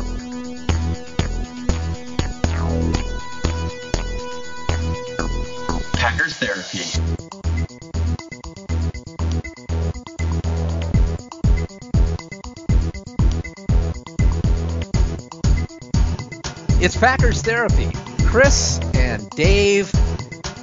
[16.82, 17.92] It's Packers Therapy.
[18.26, 19.94] Chris and Dave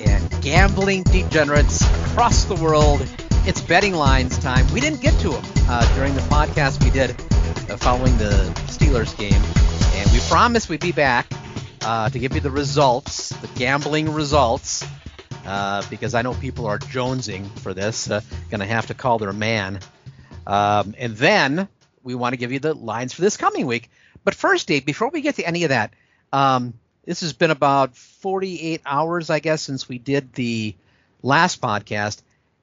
[0.01, 3.07] and gambling degenerates across the world.
[3.45, 4.67] It's betting lines time.
[4.73, 7.11] We didn't get to them uh, during the podcast we did
[7.71, 8.31] uh, following the
[8.67, 9.41] Steelers game,
[9.97, 11.31] and we promised we'd be back
[11.83, 14.85] uh, to give you the results, the gambling results,
[15.45, 18.11] uh, because I know people are jonesing for this.
[18.11, 19.79] Uh, Going to have to call their man,
[20.45, 21.69] um, and then
[22.03, 23.89] we want to give you the lines for this coming week.
[24.25, 25.93] But first, Dave, before we get to any of that,
[26.31, 26.73] um,
[27.05, 30.75] this has been about 48 hours, I guess, since we did the
[31.23, 32.21] last podcast.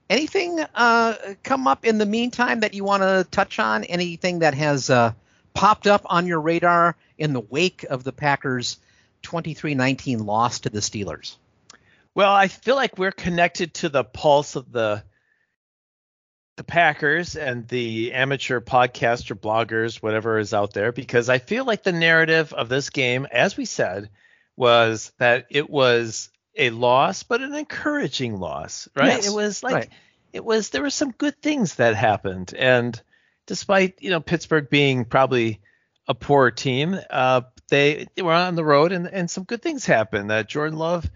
[0.08, 3.84] Anything uh, come up in the meantime that you want to touch on?
[3.84, 5.12] Anything that has uh,
[5.52, 8.78] popped up on your radar in the wake of the Packers'
[9.24, 11.36] 23-19 loss to the Steelers?
[12.14, 15.02] Well, I feel like we're connected to the pulse of the
[16.56, 21.82] the Packers and the amateur podcaster bloggers, whatever is out there, because I feel like
[21.82, 24.08] the narrative of this game, as we said,
[24.56, 29.08] was that it was a loss, but an encouraging loss, right?
[29.08, 29.88] Yes, it was like right.
[30.32, 33.00] it was there were some good things that happened, and
[33.44, 35.60] despite you know Pittsburgh being probably
[36.08, 39.84] a poor team, uh, they, they were on the road and and some good things
[39.84, 40.32] happened.
[40.32, 41.10] Uh, Jordan Love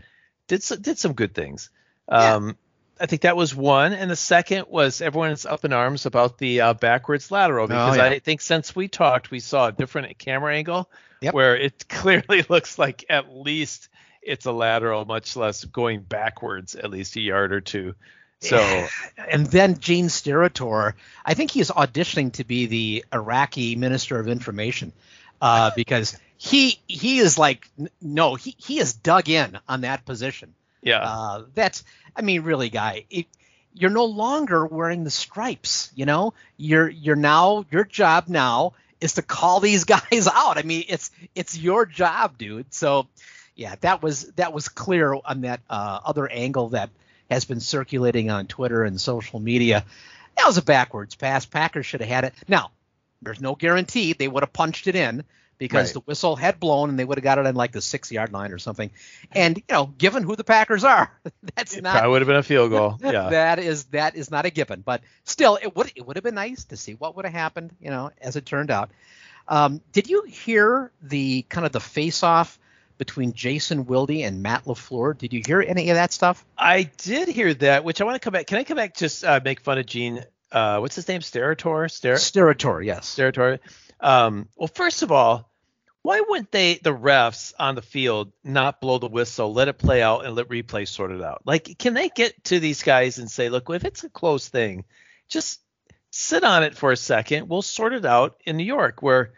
[0.48, 1.70] did so, did some good things.
[2.10, 2.52] Yeah.
[3.00, 6.60] I think that was one, and the second was everyone's up in arms about the
[6.60, 8.10] uh, backwards lateral because Oh, yeah.
[8.10, 10.90] I think since we talked, we saw a different camera angle
[11.22, 11.34] Yep.
[11.34, 13.88] where it clearly looks like at least
[14.22, 17.94] it's a lateral, much less going backwards at least a yard or two.
[18.40, 18.58] So
[19.30, 20.92] and then Gene Steratore,
[21.24, 24.92] I think he is auditioning to be the Iraqi Minister of Information,
[25.40, 27.68] uh, because he he is like
[28.00, 30.54] no he he is dug in on that position.
[30.82, 31.84] Yeah, Uh, that's
[32.16, 33.26] I mean really guy, it,
[33.74, 35.90] you're no longer wearing the stripes.
[35.94, 40.58] You know you're you're now your job now is to call these guys out.
[40.58, 42.72] I mean it's it's your job, dude.
[42.72, 43.06] So
[43.54, 46.90] yeah, that was that was clear on that uh, other angle that
[47.30, 49.84] has been circulating on Twitter and social media.
[50.36, 51.44] That was a backwards pass.
[51.44, 52.34] Packers should have had it.
[52.48, 52.70] Now,
[53.22, 55.24] there's no guarantee they would have punched it in
[55.60, 55.92] because Right.
[55.94, 58.32] the whistle had blown and they would have got it on like the six yard
[58.32, 58.90] line or something.
[59.30, 61.12] And you know, given who the Packers are,
[61.54, 62.98] that's it not probably would have been a field goal.
[63.02, 64.80] Yeah, that is that is not a given.
[64.80, 67.70] But still, it would it would have been nice to see what would have happened.
[67.78, 68.90] You know, as it turned out.
[69.46, 72.58] Um, did you hear the kind of the face off
[72.98, 75.16] between Jason Wilde and Matt Lafleur?
[75.18, 76.44] Did you hear any of that stuff?
[76.56, 78.46] I did hear that, which I want to come back.
[78.46, 80.24] Can I come back just uh, make fun of Gene?
[80.52, 81.20] Uh, what's his name?
[81.20, 81.90] Sterator?
[81.90, 83.12] Ster- Steratore, yes.
[83.16, 83.58] Sterator.
[84.00, 85.49] Um, well, first of all,
[86.02, 90.02] why wouldn't they, the refs on the field, not blow the whistle, let it play
[90.02, 91.42] out, and let replay sort it out?
[91.44, 94.84] Like, can they get to these guys and say, look, if it's a close thing,
[95.28, 95.60] just
[96.10, 97.48] sit on it for a second.
[97.48, 99.32] We'll sort it out in New York, where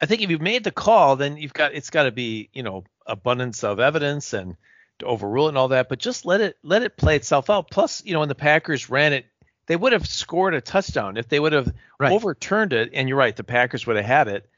[0.00, 2.62] I think if you've made the call, then you've got it's got to be, you
[2.62, 4.56] know, abundance of evidence and
[4.98, 5.88] to overrule it and all that.
[5.88, 7.70] But just let it let it play itself out.
[7.70, 9.26] Plus, you know, when the Packers ran it,
[9.66, 12.12] they would have scored a touchdown if they would have Right.
[12.12, 12.90] overturned it.
[12.94, 14.48] And you're right, the Packers would have had it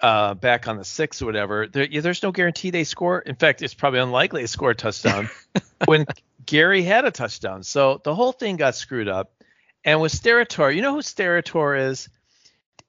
[0.00, 1.66] uh, back on the sixth or whatever.
[1.66, 3.18] There, yeah, there's no guarantee they score.
[3.20, 5.28] In fact, it's probably unlikely they score a touchdown
[5.86, 6.06] when
[6.44, 7.62] Gary had a touchdown.
[7.62, 9.32] So the whole thing got screwed up.
[9.84, 12.08] And with Sterator, you know who Sterator is?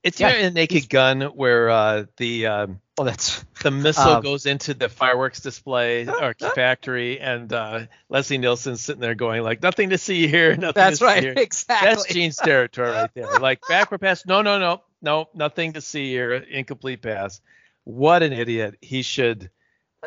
[0.04, 4.46] It's Yeah, in Naked Gun where uh, the um, Well, that's the missile Um, goes
[4.46, 9.90] into the fireworks display or factory, and uh, Leslie Nielsen's sitting there going like, "Nothing
[9.90, 11.24] to see here, nothing that's to right.
[11.24, 11.90] here." Exactly.
[11.90, 13.40] That's Gene's territory right there.
[13.40, 17.42] Like backward pass, no, no, no, no, nothing to see here, incomplete pass.
[17.84, 18.76] What an idiot!
[18.82, 19.50] He should.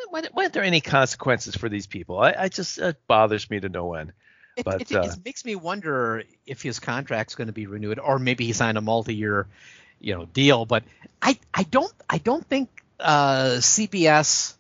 [0.09, 2.19] Why, why aren't there any consequences for these people?
[2.19, 4.13] I, I just it bothers me to no end.
[4.57, 7.99] It, But, it, it uh, makes me wonder if his contract's going to be renewed,
[7.99, 9.47] or maybe he signed a multi-year,
[10.01, 10.67] you know, deal.
[10.67, 10.85] But
[11.23, 14.55] I, I don't, I don't think uh, CBS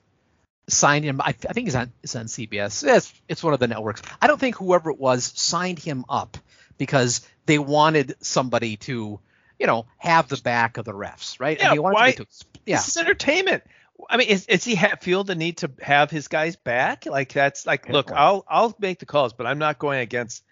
[0.68, 1.20] signed him.
[1.20, 2.86] I, I think he's on, it's on CBS.
[2.86, 4.02] It's, it's one of the networks.
[4.22, 6.38] I don't think whoever it was signed him up
[6.78, 9.20] because they wanted somebody to,
[9.60, 11.58] you know, have the back of the refs, right?
[11.60, 12.26] Yeah, why- to,
[12.66, 13.62] yeah, This is entertainment.
[14.08, 17.04] I mean, is, is he ha- feel the need to have his guys back?
[17.04, 17.92] Like that's like, Yeah.
[17.92, 20.42] look, I'll I'll make the calls, but I'm not going against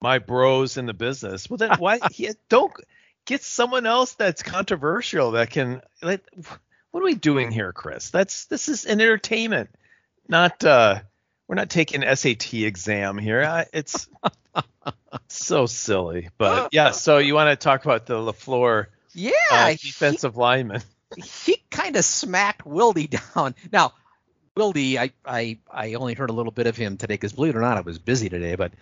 [0.00, 1.50] my bros in the business.
[1.50, 2.72] Well, then why he, don't
[3.24, 5.82] get someone else that's controversial that can.
[6.00, 6.24] Like,
[6.92, 8.10] what are we doing here, Chris?
[8.10, 9.70] That's this is an entertainment,
[10.28, 11.00] not uh,
[11.52, 13.42] we're not taking SAT exam here.
[13.44, 14.08] I, it's
[15.28, 16.92] so silly, but yeah.
[16.92, 20.80] So you want to talk about the Lafleur Yeah, uh, he- defensive lineman?
[21.22, 23.54] he kind of smacked Wildy down.
[23.70, 23.92] Now,
[24.56, 27.58] Wildy, I, I I only heard a little bit of him today because believe it
[27.58, 28.54] or not, I was busy today.
[28.54, 28.72] But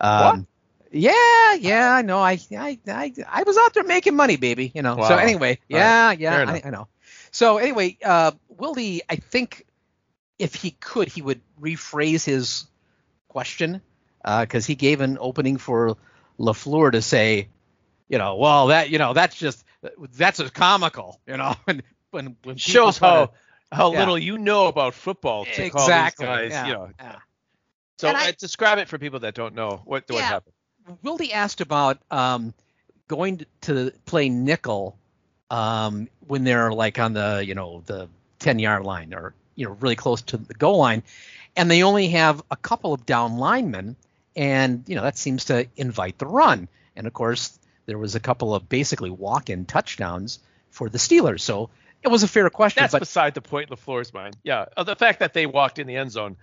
[0.00, 0.46] um,
[0.92, 2.20] yeah, yeah, I know.
[2.20, 4.70] I, I I I was out there making money, baby.
[4.72, 4.94] You know.
[4.94, 5.08] Wow.
[5.08, 6.62] So anyway, yeah, Fair yeah, I.
[6.64, 6.86] I know.
[7.32, 9.66] So anyway, uh, Wildy, I think
[10.40, 12.66] if he could, he would rephrase his
[13.28, 13.80] question
[14.24, 15.96] because he gave an opening for
[16.38, 17.48] Lafleur to say,
[18.08, 19.64] you know, well that you know that's just
[20.12, 23.30] that's just comical, you know, when when, when shows try to- how
[23.72, 24.00] how Yeah.
[24.00, 26.26] little you know about football to call exactly.
[26.26, 26.90] these guys, yeah, you know.
[26.98, 27.16] yeah.
[27.98, 30.54] So And I- uh, describe it for people that don't know what what happened.
[31.04, 32.52] Wildy asked about um,
[33.06, 34.98] going to, to play nickel
[35.50, 38.08] um, when they're like on the you know the
[38.40, 41.02] 10 yard line or you know really close to the goal line,
[41.54, 43.94] and they only have a couple of down linemen,
[44.34, 46.66] and you know that seems to invite the run.
[46.96, 50.38] And of course, there was a couple of basically walk-in touchdowns
[50.70, 51.68] for the Steelers, so
[52.02, 52.82] it was a fair question.
[52.82, 53.68] That's but beside the point.
[53.68, 54.38] Lafleur's mind.
[54.42, 56.38] Yeah, uh, the fact that they walked in the end zone,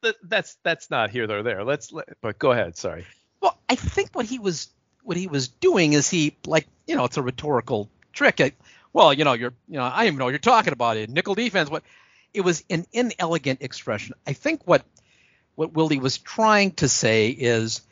[0.00, 1.64] that, that's that's not here nor there.
[1.64, 2.78] Let's let, but go ahead.
[2.78, 3.04] Sorry.
[3.42, 4.68] Well, I think what he was
[5.02, 8.40] what he was doing is he like you know it's a rhetorical trick.
[8.40, 8.52] I,
[8.94, 11.10] well, you know you're you know I don't even know what you're talking about it
[11.10, 11.68] nickel defense.
[11.68, 11.82] What
[12.34, 14.14] it was an inelegant expression.
[14.26, 14.84] I think what
[15.54, 17.82] what Wildy was trying to say is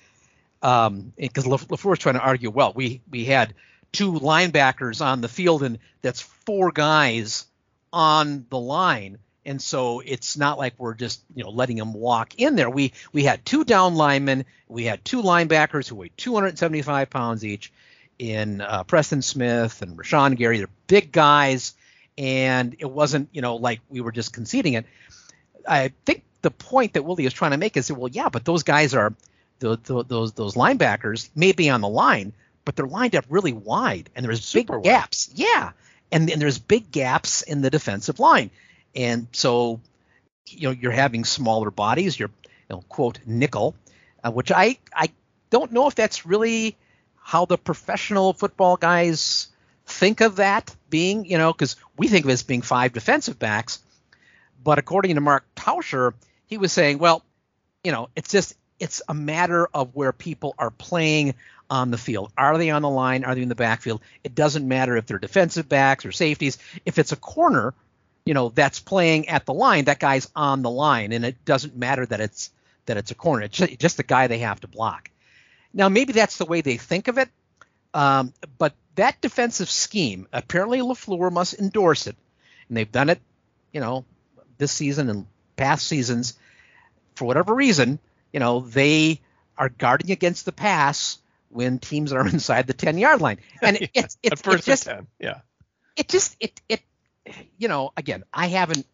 [0.62, 2.50] um because Lafleur was trying to argue.
[2.50, 3.54] Well, we we had
[3.92, 7.46] two linebackers on the field and that's four guys
[7.92, 12.34] on the line and so it's not like we're just you know letting them walk
[12.38, 17.10] in there we we had two down linemen we had two linebackers who weighed 275
[17.10, 17.72] pounds each
[18.18, 21.74] in uh, preston smith and rashan gary they're big guys
[22.18, 24.86] and it wasn't you know like we were just conceding it.
[25.66, 28.44] I think the point that wildy is trying to make is that well yeah but
[28.44, 29.14] those guys are
[29.60, 32.32] the, the, those those linebackers may be on the line
[32.64, 35.00] but they're lined up really wide and there's Super big wide.
[35.00, 35.30] gaps.
[35.34, 35.70] Yeah.
[36.10, 38.50] And, and there's big gaps in the defensive line.
[38.94, 39.80] And so
[40.48, 42.18] you know you're having smaller bodies.
[42.18, 42.30] You're
[42.68, 43.74] you know quote nickel
[44.24, 45.08] uh, which i i
[45.50, 46.76] don't know if that's really
[47.16, 49.48] how the professional football guys
[49.92, 53.38] think of that being you know because we think of it as being five defensive
[53.38, 53.78] backs
[54.62, 56.14] but according to mark tauscher
[56.46, 57.24] he was saying well
[57.84, 61.34] you know it's just it's a matter of where people are playing
[61.70, 62.30] on the field.
[62.36, 63.24] Are they on the line?
[63.24, 64.02] Are they in the backfield?
[64.22, 66.58] It doesn't matter if they're defensive backs or safeties.
[66.84, 67.72] If it's a corner,
[68.26, 71.74] you know, that's playing at the line, that guy's on the line, and it doesn't
[71.74, 72.50] matter that it's
[72.86, 73.44] that it's a corner.
[73.44, 75.10] It's just, the guy they have to block.
[75.72, 77.30] Now, maybe that's the way they think of it,
[77.94, 82.16] um, but that defensive scheme, apparently Lafleur must endorse it,
[82.68, 83.20] and they've done it,
[83.72, 84.04] you know,
[84.58, 86.34] this season and past seasons.
[87.14, 87.98] For whatever reason,
[88.32, 89.20] you know, they
[89.56, 91.18] are guarding against the pass
[91.48, 93.38] when teams are inside the 10 yard line.
[93.62, 95.06] And it, it's, At it's, first it's just, ten.
[95.18, 95.40] Yeah.
[95.96, 96.82] it just, it, it,
[97.58, 98.86] you know, again, I haven't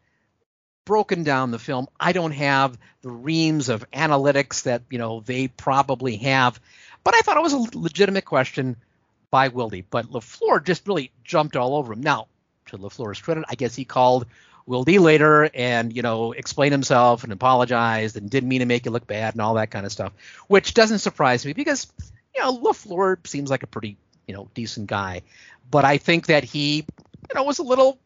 [0.85, 1.87] broken down the film.
[1.99, 6.61] I don't have the reams of analytics that, you know, they probably have.
[7.05, 8.76] But I thought it was a legitimate question
[9.30, 9.85] by Wildy.
[9.88, 12.00] But LaFleur just really jumped all over him.
[12.00, 12.26] Now,
[12.66, 14.26] to LaFleur's credit, I guess he called
[14.68, 18.90] Wildy later and, you know, explained himself and apologized and didn't mean to make you
[18.90, 20.12] look bad and all that kind of stuff,
[20.49, 21.87] which doesn't surprise me because,
[22.35, 25.23] you know, LaFleur seems like a pretty, you know, decent guy.
[25.70, 27.99] But I think that he, you know, was a little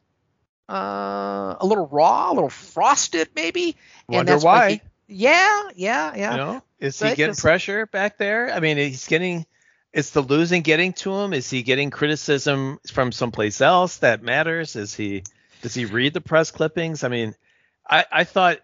[0.69, 3.77] uh, a little raw, a little frosted, maybe.
[4.09, 4.71] Wonder that's why.
[4.71, 6.31] he- yeah, yeah, yeah.
[6.31, 8.51] You know, is he getting pressure back there?
[8.53, 9.45] I mean, he's getting.
[9.93, 11.33] Is the losing getting to him?
[11.33, 14.75] Is he getting criticism from someplace else that matters?
[14.77, 15.25] Is he?
[15.61, 17.05] Does he read the press clippings?
[17.05, 17.35] I mean,
[17.89, 18.59] I I thought.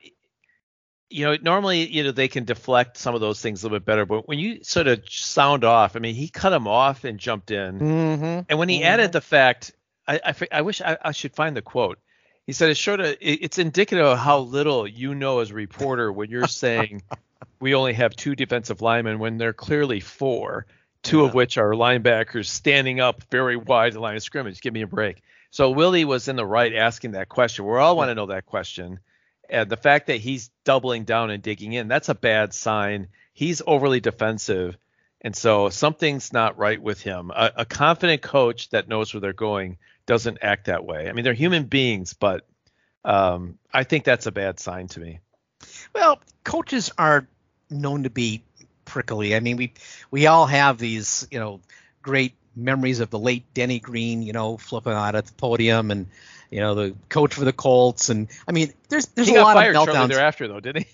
[1.11, 3.87] You know, normally, you know, they can deflect some of those things a little bit
[3.87, 7.19] better, but when you sort of sound off, I mean, he cut him off and
[7.19, 7.79] jumped in.
[7.79, 8.41] Mm-hmm.
[8.47, 9.73] And when he added the fact,
[10.07, 11.99] I, I, I wish I, I should find the quote.
[12.47, 15.55] He said it's sort of it, it's indicative of how little you know as a
[15.55, 17.03] reporter when you're saying
[17.61, 20.67] we only have two defensive linemen when they're clearly four,
[21.03, 24.61] two of which are linebackers standing up very wide the line of scrimmage.
[24.61, 25.23] Give me a break.
[25.51, 27.65] So Wildy was in the right asking that question.
[27.65, 29.01] We all want to know that question.
[29.49, 33.09] And the fact that he's doubling down and digging in, that's a bad sign.
[33.33, 34.77] He's overly defensive.
[35.21, 37.31] And so something's not right with him.
[37.31, 41.09] A, a confident coach that knows where they're going doesn't act that way.
[41.09, 42.47] I mean, they're human beings, but
[43.05, 45.21] Um, I think that's a bad sign to me.
[45.95, 47.27] Well, coaches are
[47.71, 48.43] known to be
[48.89, 49.37] prickly.
[49.37, 49.73] I mean, we
[50.11, 51.61] we all have these, you know,
[52.03, 56.07] great memories of the late Denny Green, you know, flipping out at the podium and
[56.51, 59.57] you know the coach for the Colts and I mean there's there's he a lot
[59.57, 60.09] of shortly meltdowns.
[60.09, 60.89] thereafter, though, didn't he?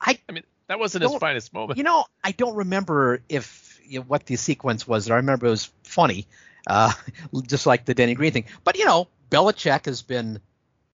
[0.00, 1.76] I I mean, that wasn't his finest moment.
[1.76, 5.10] you know I don't remember if you know, what the sequence was.
[5.10, 6.26] I remember it was funny,
[6.66, 6.92] uh,
[7.46, 8.46] just like the Denny Green thing.
[8.64, 10.40] But you know, Belichick has been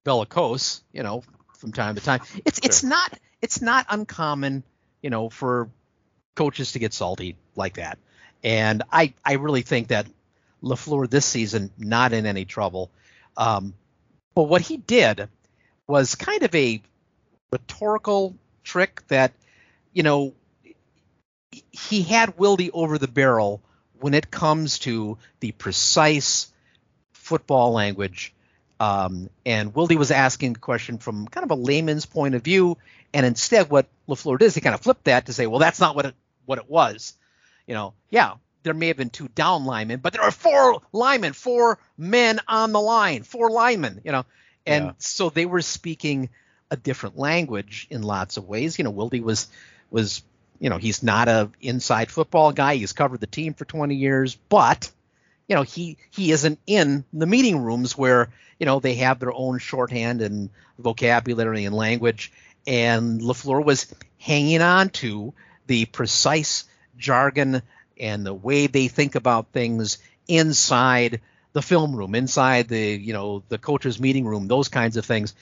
[0.04, 1.22] bellicose, you know,
[1.58, 2.20] from time to time.
[2.44, 4.64] It's it's not it's not uncommon,
[5.02, 5.70] you know, for
[6.36, 7.98] coaches to get salty like that.
[8.44, 10.06] And I I really think that
[10.62, 12.90] Lafleur this season not in any trouble.
[13.36, 13.74] Um,
[14.34, 15.28] but what he did
[15.86, 16.82] was kind of a
[17.50, 19.32] rhetorical trick that,
[19.92, 20.34] you know,
[21.70, 23.62] he had Wildy over the barrel
[24.00, 26.52] when it comes to the precise
[27.12, 28.34] football language.
[28.78, 32.76] Um, and Wildy was asking the question from kind of a layman's point of view,
[33.14, 35.80] and instead, what Lafleur did is he kind of flipped that to say, "Well, that's
[35.80, 36.14] not what
[36.46, 37.14] what it was."
[37.66, 41.32] You know, yeah, there may have been two down linemen, but there are four linemen,
[41.34, 44.00] four men on the line, four linemen.
[44.04, 44.24] You know,
[44.66, 44.92] and Yeah.
[44.98, 46.30] so they were speaking
[46.70, 48.78] a different language in lots of ways.
[48.78, 49.48] You know, Wildy was
[49.90, 50.22] was
[50.58, 52.76] you know he's not a inside football guy.
[52.76, 54.90] He's covered the team for 20 years, but
[55.48, 59.32] you know he he isn't in the meeting rooms where you know they have their
[59.32, 62.32] own shorthand and vocabulary and language.
[62.66, 65.32] And Lafleur was hanging on to
[65.66, 66.64] the precise
[66.98, 67.62] jargon
[67.98, 71.20] and the way they think about things inside
[71.52, 75.34] the film room, inside the you know the coach's meeting room, those kinds of things.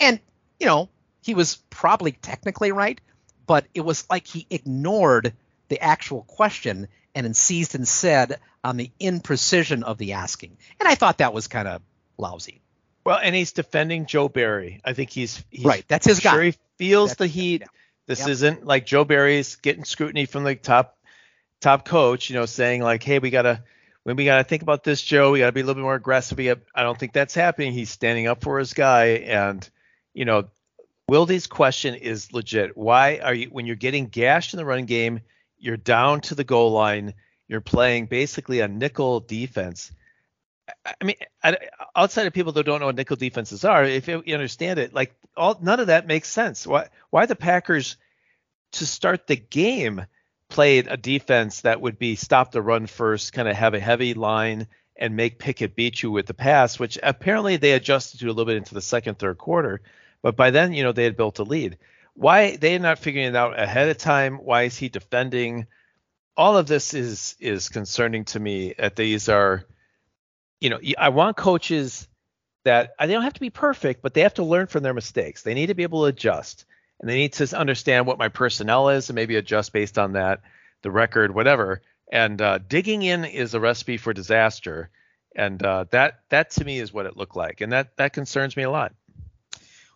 [0.00, 0.18] And
[0.58, 0.88] you know
[1.22, 3.00] he was probably technically right,
[3.46, 5.34] but it was like he ignored
[5.68, 10.56] the actual question and seized and said on the imprecision of the asking.
[10.80, 11.82] And I thought that was kind of
[12.16, 12.60] lousy.
[13.04, 14.80] Well, and he's defending Joe Barry.
[14.84, 16.44] I think he's, he's Right, that's his sure guy.
[16.46, 17.60] he feels That's- the heat.
[17.62, 17.66] yeah.
[18.08, 18.28] This Yep.
[18.30, 20.96] isn't like Joe Barry's getting scrutiny from the top
[21.60, 23.62] top coach, you know, saying like, "Hey, we gotta
[24.02, 25.30] when we gotta think about this, Joe.
[25.30, 26.40] We gotta be a little bit more aggressive."
[26.74, 27.72] I don't think that's happening.
[27.72, 29.68] He's standing up for his guy, and
[30.14, 30.48] you know,
[31.10, 32.76] Wildy's question is legit.
[32.78, 35.20] Why are you when you're getting gashed in the running game,
[35.58, 37.12] you're down to the goal line,
[37.46, 39.92] you're playing basically a nickel defense.
[40.84, 41.16] I- mean,
[41.96, 44.94] outside of people that don't know what nickel defenses are, if you you understand it,
[44.94, 46.66] like all none of that makes sense.
[46.66, 47.96] Why why the Packers
[48.72, 50.04] to start the game
[50.48, 54.14] played a defense that would be stop the run first, kind of have a heavy
[54.14, 58.28] line and make Pickett beat you with the pass, which apparently they adjusted to a
[58.28, 59.80] little bit into the second, third quarter.
[60.22, 61.78] But by then, you know, they had built a lead.
[62.14, 64.38] Why they're not figuring it out ahead of time?
[64.38, 65.66] Why is he defending?
[66.36, 68.74] All of this is is concerning to me.
[68.76, 69.64] That these are,
[70.60, 72.08] you know, I want coaches
[72.64, 75.42] that they don't have to be perfect, but they have to learn from their mistakes.
[75.42, 76.64] They need to be able to adjust,
[77.00, 80.40] and they need to understand what my personnel is, and maybe adjust based on that,
[80.82, 81.82] the record, whatever.
[82.10, 84.90] And uh, digging in is a recipe for disaster,
[85.36, 88.56] and uh, that that to me is what it looked like, and that that concerns
[88.56, 88.92] me a lot.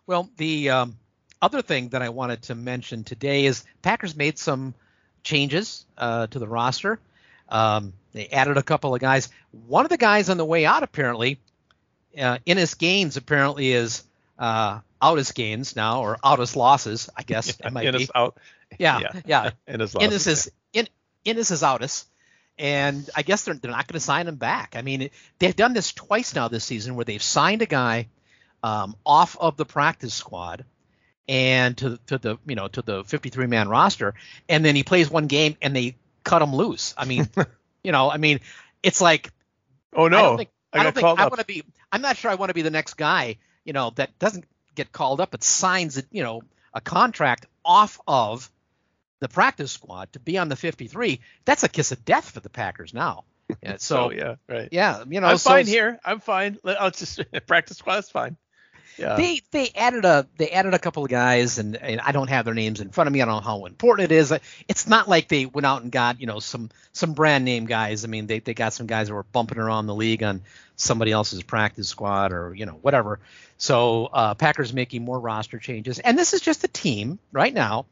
[0.05, 0.97] Well, the um,
[1.41, 4.73] other thing that I wanted to mention today is Packers made some
[5.23, 6.99] changes uh, to the roster.
[7.49, 9.29] Um, they added a couple of guys.
[9.51, 11.39] One of the guys on the way out, apparently,
[12.17, 14.03] uh, Innis Gaines, apparently is
[14.37, 18.09] uh, out Outis Gaines now, or out Outis losses, I guess it might in be.
[18.15, 18.37] out,
[18.79, 19.21] Yeah, yeah.
[19.25, 19.51] yeah.
[19.67, 20.87] in his Innis is in,
[21.25, 22.05] Innis is out Outis,
[22.57, 24.75] and I guess they're they're not going to sign him back.
[24.75, 25.09] I mean,
[25.39, 28.07] they've done this twice now this season, where they've signed a guy
[28.61, 30.65] um, off of the practice squad
[31.27, 34.13] and to to the you know to the 53 man roster,
[34.49, 36.93] and then he plays one game and they cut him loose.
[36.97, 37.27] I mean,
[37.83, 38.39] you know, I mean,
[38.81, 39.31] it's like
[39.95, 41.63] Oh no, I don't think I I, got don't think called I want to be.
[41.91, 44.91] I'm not sure I want to be the next guy, you know, that doesn't get
[44.91, 46.41] called up but signs you know,
[46.73, 48.49] a contract off of
[49.19, 51.21] the practice squad to be on the 53.
[51.45, 53.25] That's a kiss of death for the Packers now.
[53.61, 54.69] Yeah, so oh yeah, right.
[54.71, 55.99] yeah, you know, I'm so fine here.
[56.03, 56.57] I'm fine.
[56.65, 57.95] I'll just practice squad.
[57.95, 58.37] That's fine.
[58.97, 59.15] Yeah.
[59.15, 62.45] They they added a they added a couple of guys and, and I don't have
[62.45, 63.21] their names in front of me.
[63.21, 64.33] I don't know how important it is.
[64.67, 68.03] It's not like they went out and got you know some some brand name guys.
[68.03, 70.41] I mean they they got some guys that were bumping around the league on
[70.75, 73.19] somebody else's practice squad or you know whatever.
[73.57, 77.85] So uh, Packers making more roster changes and this is just a team right now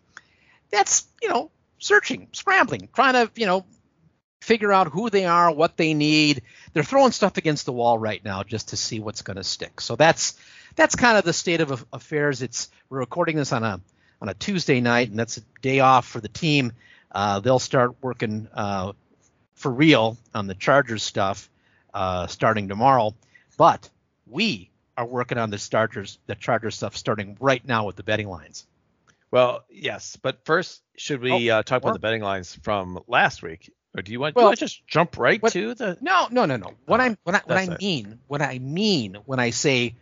[0.72, 3.66] that's you know searching, scrambling, trying to you know
[4.42, 6.42] figure out who they are, what they need.
[6.74, 9.82] They're throwing stuff against the wall right now just to see what's going to stick.
[9.82, 10.36] So that's
[10.76, 12.42] that's kind of the state of affairs.
[12.42, 13.80] It's we're recording this on a
[14.22, 16.74] on a Tuesday night, and that's a day off for the team.
[17.12, 18.94] Uh, they'll start working uh,
[19.56, 21.50] for real on the Chargers stuff
[21.94, 23.14] uh, starting tomorrow.
[23.58, 23.90] But
[24.28, 28.28] we are working on the starters, the Chargers stuff starting right now with the betting
[28.30, 28.66] lines.
[29.32, 33.00] Well, yes, but first, should we Oh, uh, talk well- about the betting lines from
[33.08, 34.36] last week, or do you want?
[34.36, 35.98] Well, do you want to just jump right what- to the?
[36.02, 36.74] No, no, no, no.
[36.86, 37.80] What I what I what I it.
[37.82, 39.96] mean, what I mean when I say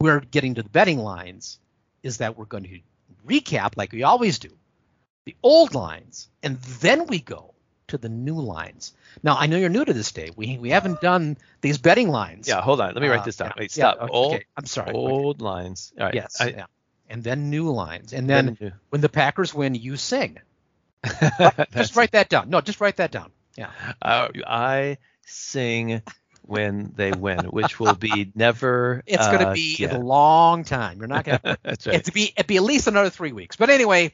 [0.00, 1.58] we're getting to the betting lines
[2.02, 2.80] is that we're going to
[3.26, 4.50] recap like we always do,
[5.24, 7.54] the old lines, and then we go
[7.88, 8.92] to the new lines.
[9.22, 10.30] Now I know you're new to this, day.
[10.36, 12.48] We we haven't done these betting lines.
[12.48, 12.94] Yeah, hold on.
[12.94, 13.48] Let me write Uh, this down.
[13.56, 14.02] yeah, Wait, yeah, stop.
[14.02, 14.44] okay, old, okay.
[14.56, 14.88] I'm sorry.
[14.90, 14.98] Okay.
[14.98, 15.92] old lines.
[15.98, 16.14] All right.
[16.14, 16.40] Yes.
[16.40, 16.66] I, yeah.
[17.08, 20.38] And then new lines, and then then- when the Packers win, you sing.
[21.72, 22.50] Just write that down.
[22.50, 23.30] No, just write that down.
[23.56, 23.70] Yeah.
[24.02, 26.02] Uh, I sing
[26.46, 29.02] when they win, which will be never.
[29.06, 29.96] It's going to uh, be again.
[29.96, 30.98] a long time.
[30.98, 31.96] You're not going to That's right.
[31.96, 33.56] It'd be it'd be at least another three weeks.
[33.56, 34.12] But anyway,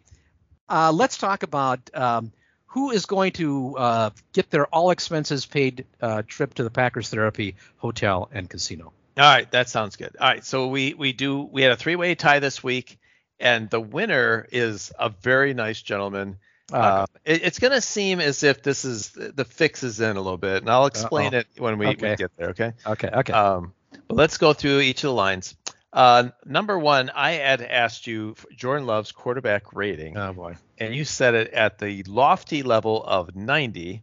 [0.68, 2.32] uh, let's talk about um,
[2.66, 7.10] who is going to uh, get their all expenses paid uh, trip to the Packers
[7.10, 8.92] Therapy Hotel and Casino.
[9.18, 10.16] All right, that sounds good.
[10.18, 12.98] All right, so we we do we had a three way tie this week,
[13.38, 16.38] and the winner is a very nice gentleman.
[16.72, 20.20] Uh, it, it's going to seem as if this is the fix is in a
[20.20, 21.38] little bit, and I'll explain Uh-oh.
[21.38, 22.50] it when we, we get there.
[22.50, 22.72] Okay.
[22.86, 23.32] okay, okay.
[23.32, 23.72] Um,
[24.08, 25.54] but let's go through each of the lines.
[25.92, 30.56] Uh, number one, I had asked you for Jordan Love's quarterback rating, oh boy.
[30.78, 34.02] and you set it at the lofty level of 90.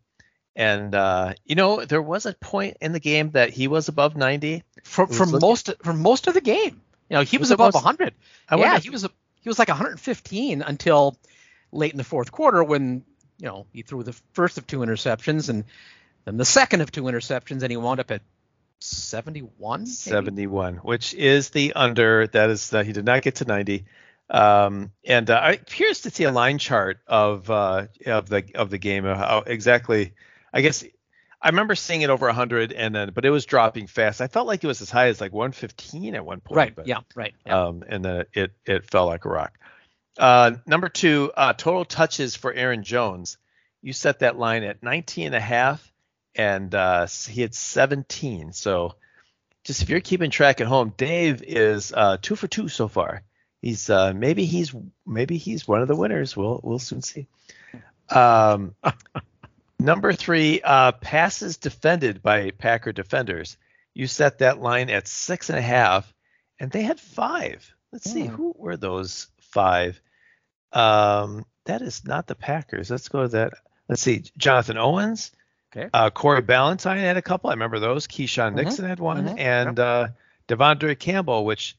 [0.56, 4.16] And uh, you know, there was a point in the game that he was above
[4.16, 4.64] 90.
[4.84, 7.52] For was for looking- most for most of the game, you know, he was, Was
[7.52, 8.14] above most- 100.
[8.50, 9.10] I yeah, he was a,
[9.42, 11.18] he was like 115 until
[11.72, 13.04] late in the fourth quarter when
[13.38, 15.64] you know he threw the first of two interceptions and
[16.26, 18.22] then the second of two interceptions and he wound up at
[18.80, 19.82] 71.
[19.82, 19.90] maybe?
[19.90, 22.28] 71, which is the under.
[22.28, 23.86] That is that he did not get to 90.
[24.30, 28.70] Um, and uh, I'm curious to see a line chart of uh, of the of
[28.70, 30.14] the game of how exactly.
[30.54, 30.84] I guess
[31.42, 34.22] I remember seeing it over 100, and then but it was dropping fast.
[34.22, 36.58] I felt like it was as high as like 115 at one point.
[36.58, 36.76] Right.
[36.76, 37.00] but, Yeah.
[37.16, 37.34] Right.
[37.46, 37.66] Yeah.
[37.66, 39.58] Um, and then it it fell like a rock.
[40.20, 43.38] Uh, number two, uh, total touches for Aaron Jones.
[43.82, 45.92] You set that line at 19 and a half,
[46.36, 48.52] and uh, he had 17.
[48.52, 48.96] So
[49.64, 53.24] just if you're keeping track at home, Dave is uh, two for two so far.
[53.62, 54.74] He's uh, maybe he's
[55.06, 56.36] maybe he's one of the winners.
[56.36, 57.28] We'll we'll soon see.
[58.10, 58.74] Um,
[59.80, 63.58] number three, uh, passes defended by Packer defenders.
[63.94, 66.14] You set that line at six and a half,
[66.60, 67.74] and they had five.
[67.92, 68.36] Let's see Hmm.
[68.36, 70.02] who were those five.
[70.74, 72.90] Um, that is not the Packers.
[72.90, 73.54] Let's go to that.
[73.88, 75.32] Let's see, Jonathan Owens.
[75.76, 75.90] Okay.
[75.94, 77.50] Uh, Corey Ballentine had a couple.
[77.50, 78.08] I remember those.
[78.08, 80.08] Keisean Mhm, Nixon had one, mhm, and uh,
[80.48, 81.76] De'Vondre Campbell, which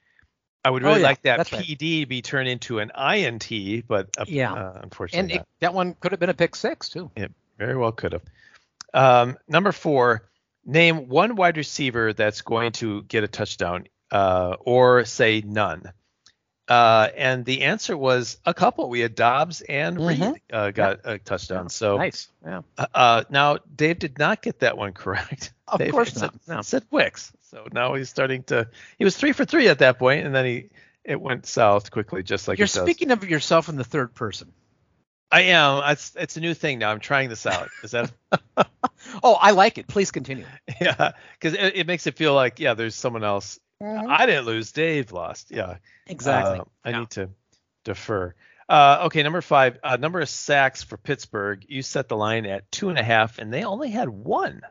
[0.65, 1.65] I would Oh, really yeah, like that that's right.
[1.65, 4.53] PD be turned into an INT, but uh, Yeah.
[4.53, 7.11] uh, unfortunately and it, that one could have been a pick six too.
[7.17, 7.31] not.
[7.59, 8.23] very well could have.
[8.95, 10.29] Um, number four,
[10.65, 15.93] name one wide receiver that's going to get a touchdown, uh, or say none.
[16.71, 18.89] Uh, and the answer was a couple.
[18.89, 20.37] We had Doubs and Reed Mhm.
[20.53, 21.69] uh, got a touchdown.
[21.69, 22.29] So nice.
[22.47, 22.63] Yeah.
[22.95, 25.53] uh, now Dave did not get that one correct.
[25.67, 26.35] Of Dave course said, not.
[26.49, 26.63] No.
[26.63, 27.33] Said Wicks.
[27.51, 28.69] So now he's starting to.
[28.99, 30.69] He was three for three at that point, and then he
[31.05, 32.85] it went south quickly, just like You're it does.
[32.85, 34.53] speaking of yourself in the third person.
[35.33, 35.83] I am.
[35.91, 36.91] It's it's a new thing now.
[36.93, 37.69] I'm trying this out.
[37.83, 38.13] Is that?
[39.23, 39.87] Oh, I like it.
[39.89, 40.45] Please continue.
[40.81, 43.59] yeah, because it, it makes it feel like yeah, there's someone else.
[43.83, 44.73] I didn't lose.
[44.73, 45.51] Dave lost.
[45.51, 45.77] Yeah.
[46.07, 46.61] Exactly.
[46.61, 47.31] Uh, I need to
[47.85, 48.35] defer.
[48.69, 51.65] Uh, okay, number five, uh, number of sacks for Pittsburgh.
[51.69, 54.63] You set the line at two and a half, and they only had one,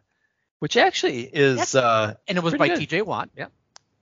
[0.60, 2.80] which actually is uh, and it was by good.
[2.80, 3.02] T.J.
[3.02, 3.30] Watt.
[3.36, 3.48] Yeah.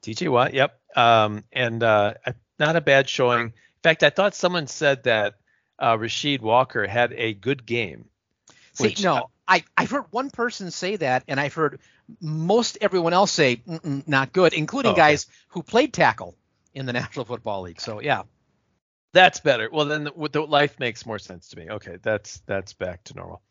[0.03, 0.53] TJ Watt.
[0.53, 0.79] Yep.
[0.95, 2.13] Um, and uh,
[2.59, 3.47] not a bad showing.
[3.47, 5.35] In fact, I thought someone said that
[5.79, 8.05] uh, Rasheed Walker had a good game.
[8.73, 11.79] See, Which- no, I I've heard one person say that, and I've heard
[12.21, 13.61] most everyone else say
[14.05, 15.01] not good, including Oh, okay.
[15.01, 16.35] guys who played tackle
[16.73, 17.81] in the National Football League.
[17.81, 18.23] So yeah.
[19.13, 19.69] That's better.
[19.71, 21.69] Well, then the, the life makes more sense to me.
[21.69, 23.41] Okay, that's that's back to normal.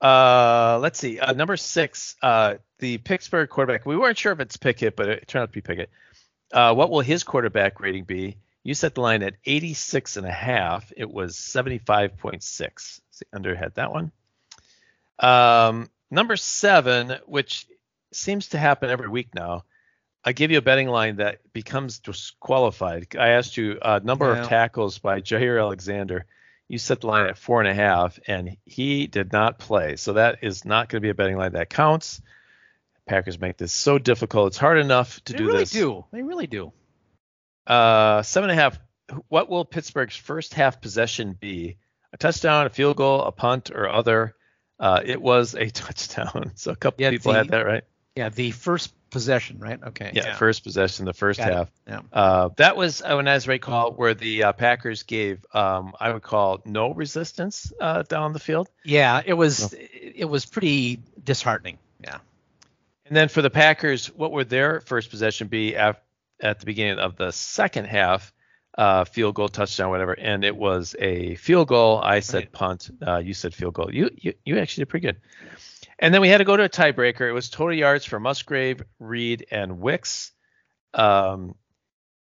[0.00, 1.20] Uh, let's see.
[1.20, 3.86] Uh, number six, uh, the Pittsburgh quarterback.
[3.86, 5.90] We weren't sure if it's Pickett, but it turned out to be Pickett.
[6.52, 8.38] Uh, what will his quarterback rating be?
[8.64, 10.90] You set the line at 86 and a half.
[10.96, 13.00] It was 75.6.
[13.10, 14.10] See, under had that one.
[15.18, 17.66] Um, number seven, which
[18.12, 19.64] seems to happen every week now.
[20.24, 23.08] I give you a betting line that becomes disqualified.
[23.18, 24.40] I asked you uh, number Yeah.
[24.42, 26.24] of tackles by Jaire Alexander.
[26.66, 29.96] You set the line at four and a half, and he did not play.
[29.96, 32.22] So that is not going to be a betting line that counts.
[33.06, 34.46] Packers make this so difficult.
[34.48, 35.72] It's hard enough to they do really this.
[35.72, 36.04] They do.
[36.10, 36.72] They really do.
[37.66, 38.78] Uh, seven and a half.
[39.28, 41.76] What will Pittsburgh's first half possession be?
[42.14, 44.34] A touchdown, a field goal, a punt, or other?
[44.78, 46.52] Uh, it was a touchdown.
[46.56, 47.84] So a couple Yeah, people the- had that right.
[48.16, 49.80] Yeah, the first possession, right?
[49.82, 50.12] Okay.
[50.14, 51.54] Yeah, first possession, the first Got it.
[51.54, 51.70] half.
[51.88, 52.00] Yeah.
[52.12, 56.12] Uh, that was, uh, when as I recall, where the uh, Packers gave, um, I
[56.12, 58.68] would call no resistance uh, down the field.
[58.84, 61.78] Yeah, it was it was pretty disheartening.
[62.04, 62.18] Yeah.
[63.06, 66.02] And then for the Packers, what would their first possession be at,
[66.40, 68.32] at the beginning of the second half?
[68.76, 70.12] Uh, field goal, touchdown, whatever.
[70.18, 72.00] And it was a field goal.
[72.02, 72.52] I said Right.
[72.52, 72.90] punt.
[73.06, 73.94] Uh, you said field goal.
[73.94, 75.20] You, you you actually did pretty good.
[76.00, 77.28] And then we had to go to a tiebreaker.
[77.28, 80.32] It was total yards for Musgrave, Reed, and Wicks.
[80.92, 81.54] Um,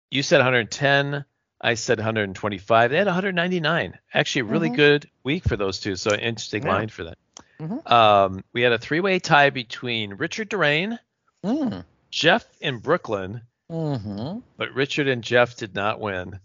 [0.09, 1.25] you said 110.
[1.61, 2.89] I said 125.
[2.89, 3.99] They had 199.
[4.11, 4.75] Actually, a really Mhm.
[4.75, 5.95] good week for those two.
[5.95, 6.69] So interesting Yeah.
[6.73, 7.17] line for that.
[7.59, 7.89] Mhm.
[7.91, 10.97] Um, we had a three-way tie between Richard Durain,
[11.45, 11.85] Mm.
[12.09, 16.39] Jeff in Brooklyn, hmm but Richard and Jeff did not win.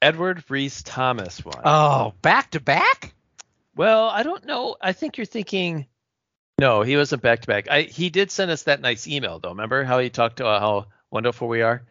[0.00, 1.60] Edward Reese Thomas won.
[1.64, 3.12] Oh, back to back?
[3.74, 4.76] well, I don't know.
[4.80, 5.86] I think you're thinking.
[6.58, 7.68] No, he wasn't back to back.
[7.70, 9.50] I he did send us that nice email though.
[9.50, 11.82] Remember how he talked about how wonderful we are?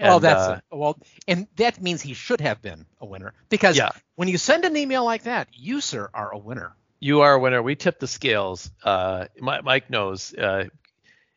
[0.00, 0.98] Oh, And, that's uh, well,
[1.28, 3.90] and that means he should have been a winner because Yeah.
[4.14, 6.74] when you send an email like that, you sir are a winner.
[7.00, 7.62] you are a winner.
[7.62, 8.70] We tip the scales.
[8.82, 10.32] Uh, Mike knows.
[10.34, 10.66] Uh,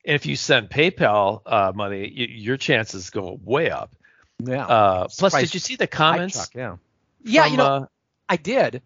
[0.05, 3.95] and if you send PayPal uh, money, y- your chances go way up.
[4.39, 4.65] Yeah.
[4.65, 6.49] Uh, plus, did you see the comments?
[6.53, 6.77] yeah.
[7.23, 7.85] Yeah, from, you know, uh,
[8.29, 8.81] I did.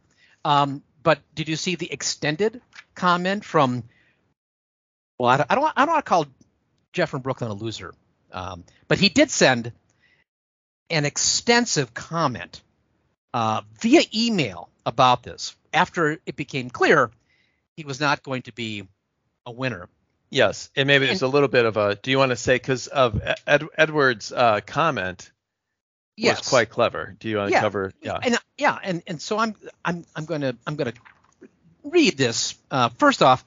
[0.45, 2.61] Um, but did you see the extended
[2.95, 3.83] comment from?
[5.17, 5.51] Well, I don't.
[5.51, 6.25] I don't, I don't want to call
[6.93, 7.93] Jeff from Brooklyn a loser,
[8.31, 9.73] um, but he did send
[10.89, 12.61] an extensive comment
[13.33, 17.11] uh, via email about this after it became clear
[17.75, 18.87] he was not going to be
[19.45, 19.87] a winner.
[20.31, 21.95] Yes, and maybe there's a little bit of a.
[21.95, 25.31] Do you want to say because of Ed, Edward's uh, comment
[26.15, 27.15] Yes, was quite clever?
[27.19, 27.61] Do you want to Yeah.
[27.61, 27.91] cover?
[28.01, 28.19] Yeah.
[28.21, 30.99] and yeah, and and so I'm I'm I'm going to I'm going to
[31.83, 32.55] read this.
[32.69, 33.43] Uh, first off,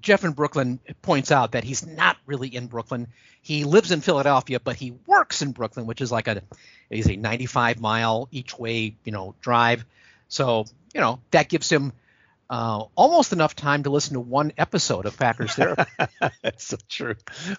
[0.00, 3.08] Jeff in Brooklyn points out that he's not really in Brooklyn.
[3.42, 6.42] He lives in Philadelphia, but he works in Brooklyn, which is like a
[6.88, 9.84] he's a 95 mile each way you know drive.
[10.28, 11.92] So you know that gives him
[12.50, 15.82] uh, almost enough time to listen to one episode of Packers Therapy.
[16.42, 17.14] That's so true.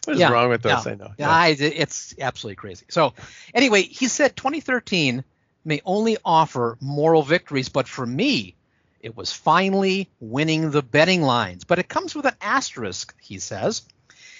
[0.05, 0.85] What is Yeah, wrong with us?
[0.85, 0.91] yeah.
[0.91, 1.11] I know.
[1.17, 2.85] Yeah, I, it's absolutely crazy.
[2.89, 3.13] So,
[3.53, 5.23] anyway, he said 2013
[5.65, 8.55] may only offer moral victories, but for me,
[9.01, 11.63] it was finally winning the betting lines.
[11.65, 13.83] But it comes with an asterisk, he says.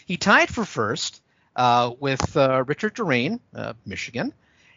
[0.06, 1.22] He tied for first
[1.56, 4.34] uh, with uh, Richard Durain, uh, Michigan,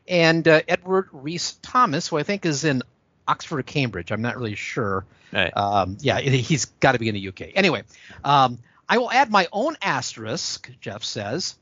[0.06, 2.82] and uh, Edward Reese Thomas, who I think is in
[3.26, 4.10] Oxford or Cambridge.
[4.10, 5.04] I'm not really sure.
[5.32, 5.56] Right.
[5.56, 7.52] Um, yeah, he's got to be in the UK.
[7.54, 7.82] Anyway,
[8.24, 8.58] um,
[8.88, 11.56] I will add my own asterisk, Jeff says,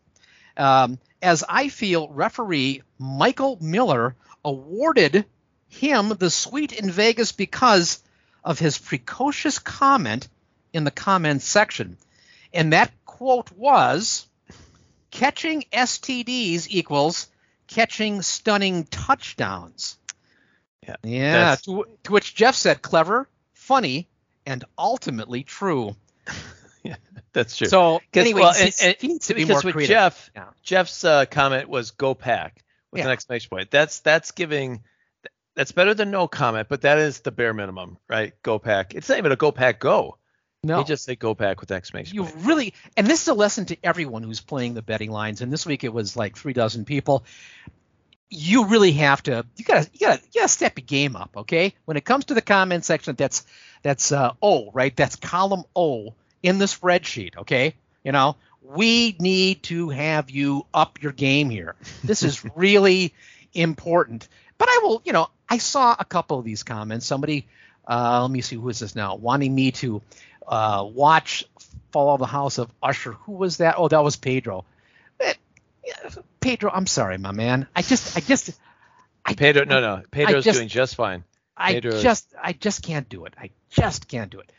[0.56, 5.24] um, as I feel referee Michael Miller awarded
[5.68, 8.02] him the suite in Vegas because
[8.42, 10.28] of his precocious comment
[10.72, 11.96] in the comments section.
[12.52, 14.26] And that quote was
[15.10, 17.28] catching STDs equals
[17.68, 19.96] catching stunning touchdowns.
[20.86, 21.54] Yeah, Yeah.
[21.64, 24.08] To, to which Jeff said, clever, funny,
[24.46, 25.94] and ultimately true.
[26.82, 26.96] yeah,
[27.32, 27.66] That's true.
[27.68, 29.94] So anyway, well, he's- and- and- he needs to be because with creative.
[29.94, 30.44] Jeff, Yeah.
[30.62, 33.06] Jeff's uh, comment was "Go Pack" with Yeah.
[33.06, 33.70] an exclamation point.
[33.70, 34.82] That's that's giving.
[35.56, 38.32] That's better than no comment, but that is the bare minimum, right?
[38.42, 38.94] Go Pack.
[38.94, 40.16] It's not even a Go Pack Go.
[40.62, 40.78] No.
[40.78, 42.36] He just say Go Pack with an exclamation you point.
[42.44, 45.64] really and this is a lesson to everyone who's playing the betting lines and this
[45.64, 47.24] week it was like three dozen people
[48.30, 51.74] you really have to you gotta you gotta you gotta step your game up okay?
[51.84, 53.44] When it comes to the comment section that's
[53.82, 54.94] that's uh o right?
[54.94, 57.74] That's column o in the spreadsheet okay?
[58.04, 61.74] You know we need to have you up your game here.
[62.04, 63.12] This is really
[63.52, 64.28] important.
[64.58, 67.06] But i will you know i saw a couple of these comments.
[67.06, 67.48] Somebody
[67.88, 69.16] uh, let me see who is this now?
[69.16, 70.00] Wanting me to
[70.46, 71.44] uh, watch
[71.90, 73.12] Fall of the House of Usher.
[73.24, 73.74] Who was that?
[73.78, 74.64] Oh, that was Pedro.
[76.40, 77.66] Pedro, I'm sorry, my man.
[77.76, 78.58] I just, I just,
[79.24, 81.24] I, Pedro, no, no, Pedro's just- doing just fine.
[81.56, 83.34] I Pedro just, I just can't do it.
[83.38, 84.50] I just can't do it.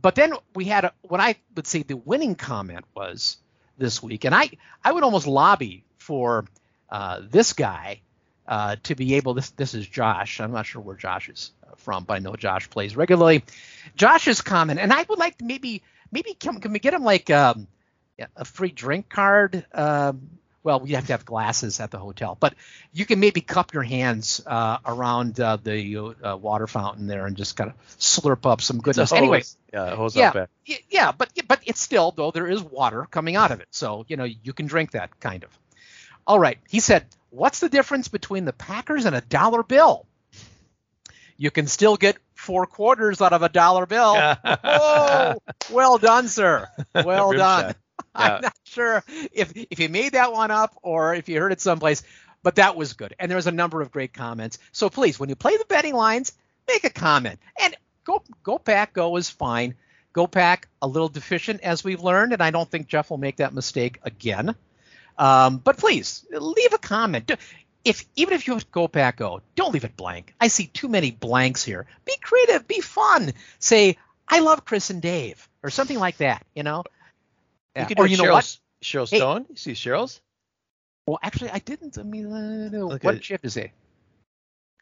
[0.00, 3.36] But then we had a, what I would say the winning comment was
[3.76, 4.50] this week, and I,
[4.82, 6.46] I would almost lobby for
[6.88, 8.00] uh, this guy
[8.48, 9.34] uh, to be able.
[9.34, 10.40] This, this is Josh.
[10.40, 13.44] I'm not sure where Josh is from, but I know Josh plays regularly.
[13.96, 17.28] Josh's comment, and I would like to maybe, maybe can, can we get him like
[17.28, 17.66] um,
[18.36, 19.66] a free drink card?
[19.74, 20.30] Um,
[20.66, 22.52] well, we have to have glasses at the hotel, but
[22.92, 27.36] you can maybe cup your hands uh, around uh, the uh, water fountain there and
[27.36, 29.12] just kind of slurp up some goodness.
[29.12, 30.32] Anyway, yeah,
[30.66, 34.04] yeah, yeah, but but it's still though there is water coming out of it, so
[34.08, 35.56] you know you can drink that kind of.
[36.26, 40.04] All right, he said, "What's the difference between the Packers and a dollar bill?"
[41.36, 44.16] You can still get four quarters out of a dollar bill.
[44.44, 45.36] oh,
[45.70, 46.66] well done, sir.
[46.94, 47.76] Well done.
[48.14, 51.60] I'm not sure if if you made that one up or if you heard it
[51.60, 52.02] someplace,
[52.42, 53.14] but that was good.
[53.18, 54.58] And there was a number of great comments.
[54.72, 56.32] So please, when you play the betting lines,
[56.68, 57.40] make a comment.
[57.60, 59.74] And go go pack go is fine.
[60.12, 63.36] Go pack a little deficient as we've learned, and I don't think Jeff will make
[63.36, 64.54] that mistake again.
[65.18, 67.32] Um, but please leave a comment.
[67.84, 70.34] If even if you go pack go, don't leave it blank.
[70.40, 71.86] I see too many blanks here.
[72.04, 73.32] Be creative, be fun.
[73.58, 76.46] Say I love Chris and Dave or something like that.
[76.54, 76.84] You know.
[77.76, 77.86] You Yeah.
[77.88, 78.58] could Or you know Cheryl, what?
[78.82, 79.18] Cheryl Hey.
[79.18, 79.46] Stone.
[79.50, 80.20] You see Cheryl's?
[81.06, 81.98] Well, actually, I didn't.
[81.98, 83.70] I mean, uh, Look what at- shift is it?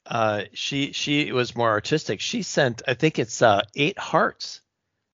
[0.07, 2.20] Uh, she she was more artistic.
[2.20, 4.61] She sent I think it's uh eight hearts,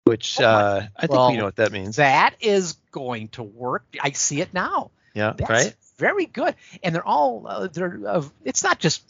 [0.04, 1.96] which Oh uh I think well, we know what that means.
[1.96, 3.84] That is going to work.
[4.00, 4.90] I see it now.
[5.14, 5.74] yeah, That's right.
[5.96, 6.56] very good.
[6.82, 9.02] And they're all uh, they're uh, it's not just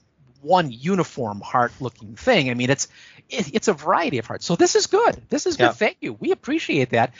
[0.42, 2.50] one uniform heart looking thing.
[2.50, 2.88] I mean, it's
[3.30, 4.44] it, it's a variety of hearts.
[4.44, 5.20] So this is good.
[5.30, 5.72] This is good.
[5.74, 6.12] Thank you.
[6.12, 7.14] We appreciate that.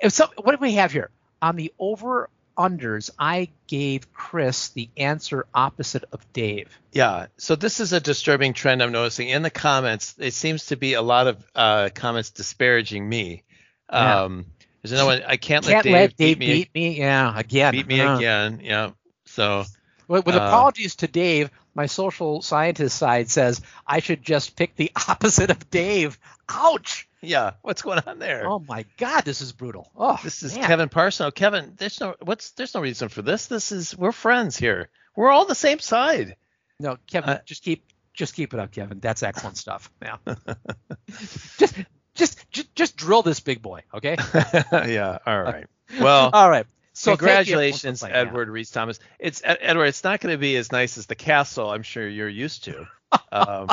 [0.00, 1.10] If so, what do we have here
[1.42, 3.10] on the over unders?
[3.18, 6.68] I gave Chris the answer opposite of Dave.
[6.92, 7.26] Yeah.
[7.38, 10.14] So this is a disturbing trend I'm noticing in the comments.
[10.18, 13.42] It seems to be a lot of uh, comments disparaging me.
[13.92, 14.22] Yeah.
[14.24, 14.46] Um,
[14.82, 15.22] there's no one.
[15.26, 16.54] I can't, Can't let Dave, let Dave beat me.
[16.54, 16.98] beat me.
[16.98, 17.72] Yeah, again.
[17.72, 18.60] beat me Uh, again.
[18.62, 18.90] Yeah.
[19.24, 19.64] So
[20.06, 24.76] With, with Uh, apologies to Dave, my social scientist side says I should just pick
[24.76, 26.18] the opposite of Dave.
[26.48, 27.08] Ouch!
[27.26, 28.48] Yeah, what's going on there?
[28.48, 29.90] Oh my God, this is brutal.
[29.96, 30.66] Oh, this is man.
[30.66, 31.30] Kevin Parson.
[31.30, 33.46] Kevin, there's no what's there's no reason for this.
[33.46, 34.88] This is we're friends here.
[35.14, 36.36] We're all the same side.
[36.78, 39.00] No, Kevin, Uh, just keep just keep it up, Kevin.
[39.00, 39.90] That's excellent stuff.
[40.02, 40.16] Yeah.
[41.58, 41.84] just,
[42.14, 44.16] just just just drill this big boy, okay?
[44.72, 45.18] yeah.
[45.26, 45.66] All right.
[46.00, 46.66] Well, All right.
[46.92, 48.08] So thank you everyone for congratulations, yeah.
[48.08, 48.98] Edward Reese Thomas.
[49.18, 49.86] It's Edward.
[49.86, 51.70] It's not going to be as nice as the castle.
[51.70, 52.86] I'm sure you're used to.
[53.32, 53.68] Um,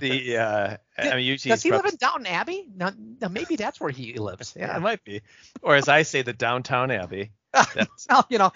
[0.00, 2.66] the uh, I mean, usually Does he live in Downton Abbey?
[2.74, 4.54] No, no, maybe that's where he lives.
[4.56, 4.76] Yeah, Yeah.
[4.76, 5.22] it might be.
[5.62, 7.30] Or as I say, the downtown Abbey.
[8.08, 8.52] Well, you know,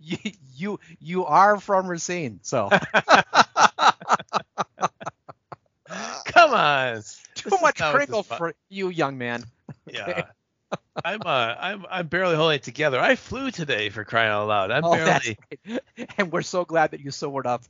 [0.00, 0.16] you
[0.56, 2.68] you you are from Racine, so
[6.24, 7.02] Come on.
[7.34, 9.44] too This much not what this Pringle fu- for you, young man.
[9.86, 10.24] Yeah.
[11.04, 13.00] I'm uh I'm I'm barely holding it together.
[13.00, 14.70] I flew today for crying out loud.
[14.70, 15.80] I'm Oh, barely great.
[16.18, 17.62] And we're so glad that you sobered up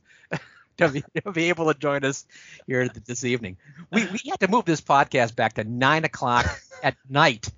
[0.77, 2.25] to be, to be able to join us
[2.67, 3.57] here this evening.
[3.91, 6.45] We, we had to move this podcast back to nine o'clock
[6.83, 7.49] at night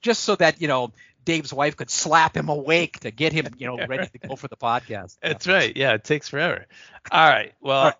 [0.00, 0.92] just so that, you know,
[1.24, 4.48] Dave's wife could slap him awake to get him, you know, ready to go for
[4.48, 5.18] the podcast.
[5.22, 5.76] That's right.
[5.76, 6.64] Yeah, it takes forever.
[7.10, 7.52] All right.
[7.60, 7.94] Well, All right.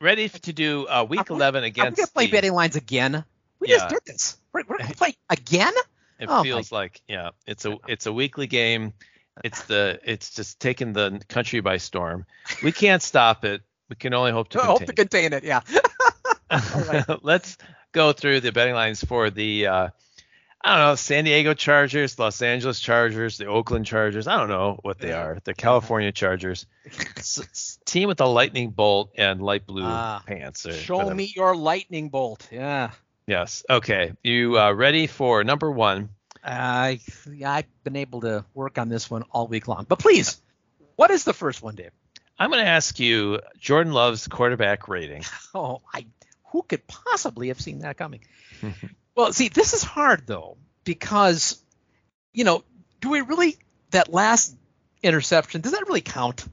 [0.00, 2.32] ready to do uh, week Are we- 11 Are we against going to play the-
[2.32, 3.24] betting lines again?
[3.60, 3.76] We Yeah.
[3.76, 4.36] just did this.
[4.52, 5.72] We're, we're going to play again?
[6.18, 8.94] It Oh, my- feels like yeah, it's a it's a weekly game.
[9.44, 12.24] It's the it's just taking the country by storm.
[12.62, 13.60] We can't stop it.
[13.88, 15.30] We can only hope to I hope to contain.
[15.30, 15.60] contain it, yeah.
[17.22, 17.56] Let's
[17.92, 19.88] go through the betting lines for the uh,
[20.64, 24.26] I don't know San Diego Chargers, Los Angeles Chargers, the Oakland Chargers.
[24.26, 25.38] I don't know what they are.
[25.44, 26.66] The California Chargers.
[27.84, 30.66] Team with a lightning bolt and light blue Ah, pants.
[30.74, 31.14] Show whatever.
[31.14, 32.48] me your lightning bolt.
[32.50, 32.90] Yeah.
[33.26, 33.64] Yes.
[33.70, 34.12] Okay.
[34.24, 36.10] You uh, ready for number one?
[36.42, 37.00] I
[37.44, 39.84] I've been able to work on this one all week long.
[39.88, 40.40] But please,
[40.96, 41.90] what is the first one, Dave?
[42.38, 45.24] I'm going to ask you Jordan Love's quarterback rating.
[45.54, 46.04] Oh, I
[46.48, 48.20] who could possibly have seen that coming?
[49.16, 51.58] well, see, this is hard though because
[52.34, 52.62] you know,
[53.00, 53.56] do we really
[53.90, 54.54] that last
[55.02, 56.44] interception does that really count?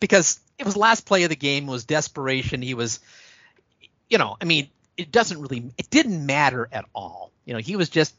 [0.00, 2.62] Because it was last play of the game was desperation.
[2.62, 3.00] He was,
[4.08, 7.32] you know, I mean, it doesn't really, it didn't matter at all.
[7.44, 8.14] You know, he was just,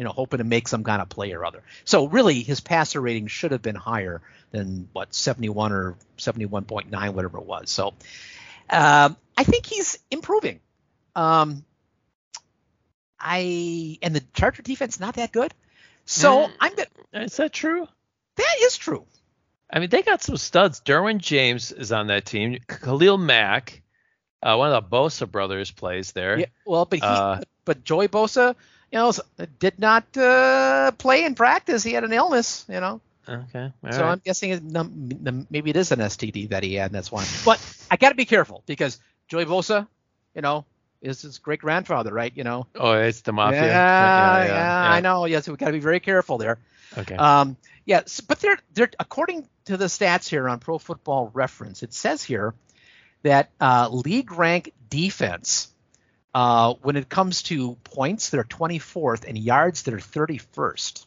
[0.00, 1.62] you know, hoping to make some kind of play or other.
[1.84, 7.36] So really, his passer rating should have been higher than what 71 or 71.9, whatever
[7.36, 7.68] it was.
[7.68, 7.88] So
[8.70, 10.60] um, I think he's improving.
[11.14, 11.66] Um,
[13.18, 15.52] I and the Charger defense not that good.
[16.06, 16.52] So Mm.
[16.60, 17.86] I'm gonna, Is that true?
[18.36, 19.04] that is true.
[19.70, 20.80] I mean, they got some studs.
[20.80, 22.58] Derwin James is on that team.
[22.66, 23.82] Khalil Mack,
[24.42, 26.38] uh, one of the Bosa brothers, plays there.
[26.38, 28.56] Yeah, well, but he, Uh, but Joey Bosa,
[28.92, 29.12] you know,
[29.58, 31.82] did not uh, play in practice.
[31.82, 33.00] He had an illness, you know.
[33.28, 33.72] Okay.
[33.84, 34.10] all so right.
[34.10, 37.12] I'm guessing it, num- num- maybe it is an STD that he had, and that's
[37.12, 37.24] why.
[37.44, 38.98] But I got to be careful because
[39.28, 39.86] Joey Bosa,
[40.34, 40.64] you know,
[41.00, 42.32] is his great grandfather, right?
[42.34, 42.66] You know.
[42.74, 43.66] Oh, it's the mafia.
[43.66, 45.26] Yeah, yeah, I know.
[45.26, 46.58] Yes, we got to be very careful there.
[46.98, 47.14] Okay.
[47.14, 51.94] Um, yeah, but they're they're according to the stats here on Pro Football Reference, it
[51.94, 52.54] says here
[53.22, 55.68] that uh, league rank defense,
[56.34, 61.06] uh, when it comes to points, they're 24th, and yards, they're 31st.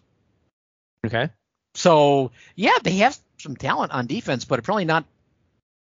[1.05, 1.29] okay.
[1.75, 5.05] So yeah, they have some talent on defense, but apparently not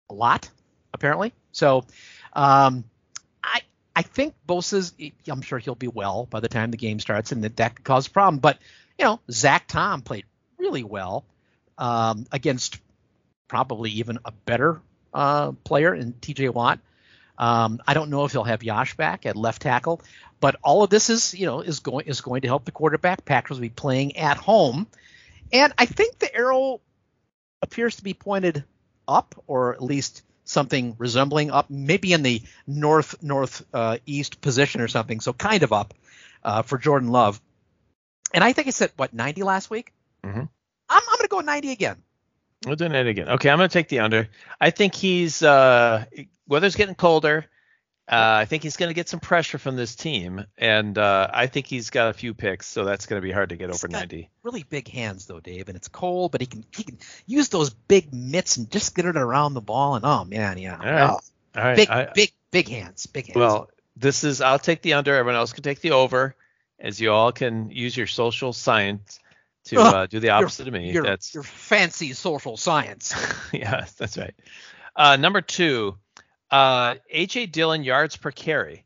[0.09, 0.49] a lot.
[0.93, 1.85] Apparently, so
[2.33, 2.85] um,
[3.43, 3.61] I
[3.95, 4.93] I think Bosa's.
[5.29, 7.85] I'm sure he'll be well by the time the game starts, and that that could
[7.85, 8.39] cause a problem.
[8.41, 8.59] But
[8.99, 10.25] you know, Zach Tom played
[10.59, 11.25] really well
[11.79, 12.81] um, against
[13.49, 14.81] probably even a better
[15.15, 16.81] uh, player in TJ Watt.
[17.41, 20.03] Um, I don't know if he'll have Yosh back at left tackle,
[20.41, 23.25] but all of this is, you know, is going is going to help the quarterback.
[23.25, 24.87] Packers will be playing at home,
[25.51, 26.83] and I think the arrow
[27.63, 28.65] appears to be pointed
[29.09, 34.83] up, or at least something resembling up, maybe in the north north uh, east position
[34.83, 35.21] or something.
[35.21, 35.95] So kind of up
[36.45, 37.41] uh, for Jordan Love.
[38.35, 39.95] And I think I said what 90 last week.
[40.23, 40.37] Mhm.
[40.37, 40.49] I'm
[40.91, 41.97] I'm going to go 90 again.
[42.67, 43.29] We're doing it again.
[43.31, 44.29] Okay, I'm going to take the under.
[44.61, 46.05] I think he's uh,
[46.51, 47.47] weather's getting colder.
[48.09, 51.47] Uh, I think he's going to get some pressure from this team, and uh, I
[51.47, 53.85] think he's got a few picks, so that's going to be hard to get He's
[53.85, 54.29] over 90.
[54.43, 57.71] Really big hands though, Dave, and it's cold, but he can he can use those
[57.71, 59.95] big mitts and just get it around the ball.
[59.95, 61.11] And oh man, yeah, All right.
[61.11, 61.21] Oh,
[61.61, 61.77] All right.
[61.77, 63.37] big I- big big hands, big hands.
[63.37, 65.15] well, this is I'll take the under.
[65.15, 66.35] Everyone else can take the over,
[66.81, 69.21] as you all can use your social science
[69.67, 70.91] to Ugh, uh, do the opposite of me.
[70.91, 73.15] your, That's your fancy social science.
[73.53, 74.35] yeah, that's right.
[74.97, 75.97] Uh, number two,
[76.51, 78.85] uh, AJ Dillon yards per carry.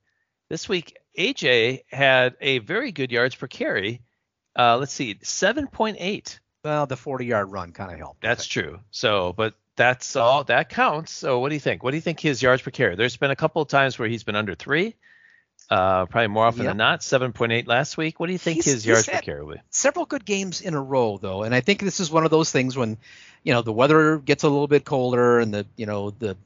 [0.48, 4.03] This week, AJ had a very good yards per carry.
[4.57, 6.38] Uh, let's see, 7.8.
[6.64, 8.20] well, the 40 yard run kind of helped.
[8.20, 8.81] That's true.
[8.90, 11.12] So, but that's all that counts.
[11.12, 11.83] So, what do you think?
[11.83, 12.94] What do you think his yards per carry?
[12.96, 14.94] There's been a couple of times where he's been under three.
[15.70, 16.70] Uh, probably more often Yep.
[16.70, 17.00] than not.
[17.00, 18.20] 7.8 last week.
[18.20, 19.61] What do you think He's- his yards per carry will be?
[19.70, 22.50] several good games in a row though and i think this is one of those
[22.53, 22.96] things when
[23.42, 26.37] you know the weather gets a little bit colder and the you know the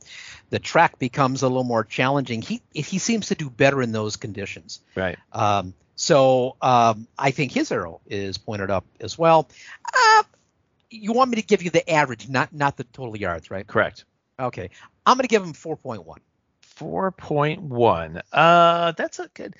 [0.51, 4.17] the track becomes a little more challenging he he seems to do better in those
[4.17, 5.19] conditions Right.
[5.33, 9.49] um, so um, i think his arrow is pointed up as well
[9.93, 10.23] uh,
[10.91, 14.05] you want me to give you the average not not the total yards right Correct.
[14.39, 14.71] okay
[15.05, 16.05] i'm going to give him 4.1
[16.79, 18.21] 4.1.
[18.33, 19.55] Uh, that's a good.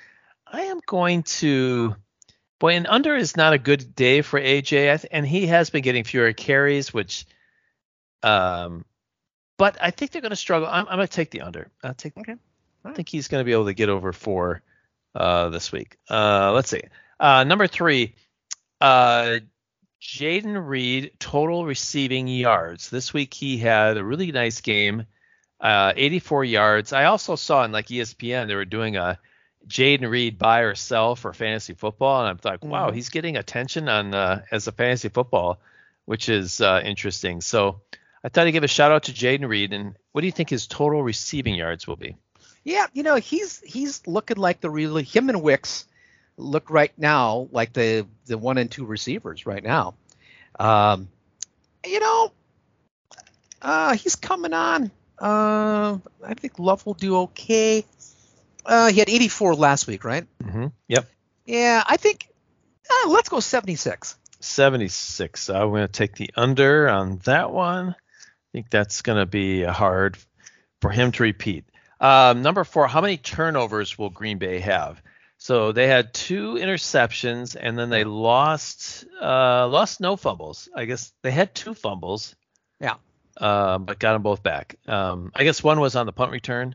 [0.47, 1.95] I am going to.
[2.59, 5.83] Boy, and under is not a good day for AJ, th- and he has been
[5.83, 7.27] getting fewer carries, which.
[8.23, 8.85] Um,
[9.59, 10.69] but I think they're going to struggle.
[10.69, 11.71] I'm, I'm going to take the under.
[11.83, 12.17] I'll take.
[12.17, 12.35] Okay.
[12.85, 14.63] I think he's going to be able to get over four
[15.15, 15.97] uh, this week.
[16.09, 16.83] Uh, let's see.
[17.21, 18.15] Uh, number three,
[18.81, 19.39] uh,
[20.01, 22.91] Jayden Reed total receiving yards.
[22.91, 25.05] This week he had a really nice game,
[25.61, 26.93] uh, 84 yards.
[26.93, 29.19] I also saw in like ESPN they were doing a
[29.67, 32.95] Jayden Reed buy or sell for fantasy football, and I'm like, wow, Mhm.
[32.95, 35.59] he's getting attention on uh, as a fantasy football,
[36.07, 37.41] which is uh, interesting.
[37.41, 37.81] So
[38.25, 39.73] I thought I'd give a shout out to Jayden Reed.
[39.73, 42.17] And what do you think his total receiving yards will be?
[42.65, 45.85] Yeah, you know, he's he's looking like the really him and Wicks
[46.37, 49.95] look right now like the the one and two receivers right now.
[50.59, 51.09] Um,
[51.87, 52.33] you know,
[53.61, 54.91] uh, he's coming on.
[55.21, 57.85] Uh, I think Love will do okay.
[58.65, 60.27] Uh, he had 84 last week, right?
[60.43, 60.67] Mm-hmm.
[60.89, 61.11] Yep.
[61.47, 62.29] Yeah, I think.
[62.91, 64.17] Uh, let's go 76.
[64.41, 65.51] 76.
[65.51, 67.91] I'm going to take the under on that one.
[67.91, 67.95] I
[68.53, 70.17] think that's going to be hard
[70.81, 71.65] for him to repeat.
[72.01, 75.03] Um, number four, how many turnovers will Green Bay have?
[75.39, 80.69] So they had two interceptions and then they lost uh, lost no fumbles.
[80.75, 82.35] I guess they had two fumbles.
[82.81, 82.95] Yeah.
[83.41, 84.77] Um, but got them both back.
[84.87, 86.75] Um, I guess one was on the punt return.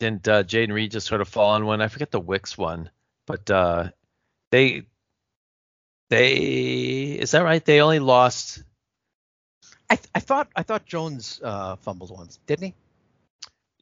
[0.00, 1.80] Didn't uh, Jayden Reed just sort of fall on one?
[1.80, 2.90] I forget the Wicks one,
[3.26, 3.90] but uh,
[4.50, 4.86] they
[6.10, 6.32] they
[7.20, 7.64] is that right?
[7.64, 8.62] They only lost.
[9.88, 12.74] I, I thought I thought Jones uh, fumbled once, didn't he?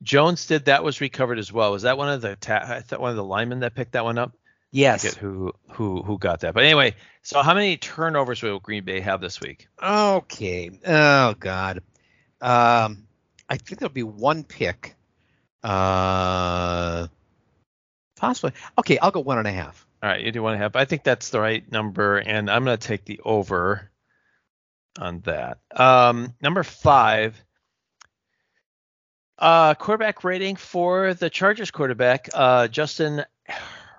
[0.02, 1.72] Jones did that was recovered as well.
[1.72, 4.04] Was that one of the ta- I thought one of the linemen that picked that
[4.04, 4.36] one up?
[4.72, 5.14] Yes.
[5.14, 6.54] who who who got that.
[6.54, 9.66] But anyway, so how many turnovers will Green Bay have this week?
[9.82, 10.70] Okay.
[10.86, 11.82] Oh God.
[12.40, 13.06] Um,
[13.48, 14.94] I think there'll be one pick.
[15.62, 17.08] Uh,
[18.16, 18.52] possibly.
[18.78, 19.86] Okay, I'll go one and a half.
[20.02, 20.76] All right, you do one and a half.
[20.76, 23.90] I think that's the right number, and I'm going to take the over
[24.98, 25.58] on that.
[25.76, 27.42] Um, number five,
[29.38, 33.24] uh, quarterback rating for the Chargers quarterback, uh, Justin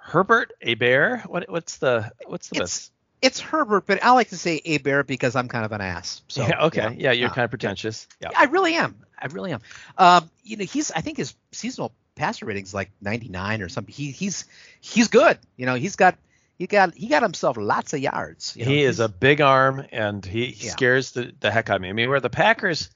[0.01, 1.23] Herbert, a bear.
[1.27, 2.91] What what's the what's the It's- best?
[3.21, 6.23] It's Herbert, but I like to say a bear because I'm kind of an ass.
[6.27, 7.33] So yeah, okay, yeah, you're Ah.
[7.33, 8.07] kind of pretentious.
[8.19, 8.29] Yeah.
[8.35, 8.95] I really am.
[9.15, 9.61] I really am.
[9.95, 10.89] Um, you know, he's.
[10.91, 13.93] I think his seasonal passer rating's like 99 or something.
[13.93, 14.45] He, he's
[14.79, 15.37] he's good.
[15.55, 16.17] You know, he's got
[16.57, 18.55] he got he got himself lots of yards.
[18.57, 20.71] You know, he is a big arm and he, he Yeah.
[20.71, 21.89] scares the, the heck out of me.
[21.89, 22.89] I mean, where the Packers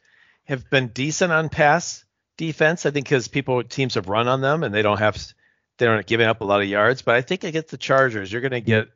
[0.45, 2.03] have been decent on pass
[2.35, 5.23] defense, I think because people teams have run on them and they don't have
[5.77, 7.01] they don't giving up a lot of yards.
[7.01, 8.87] But I think against the Chargers, you're going to get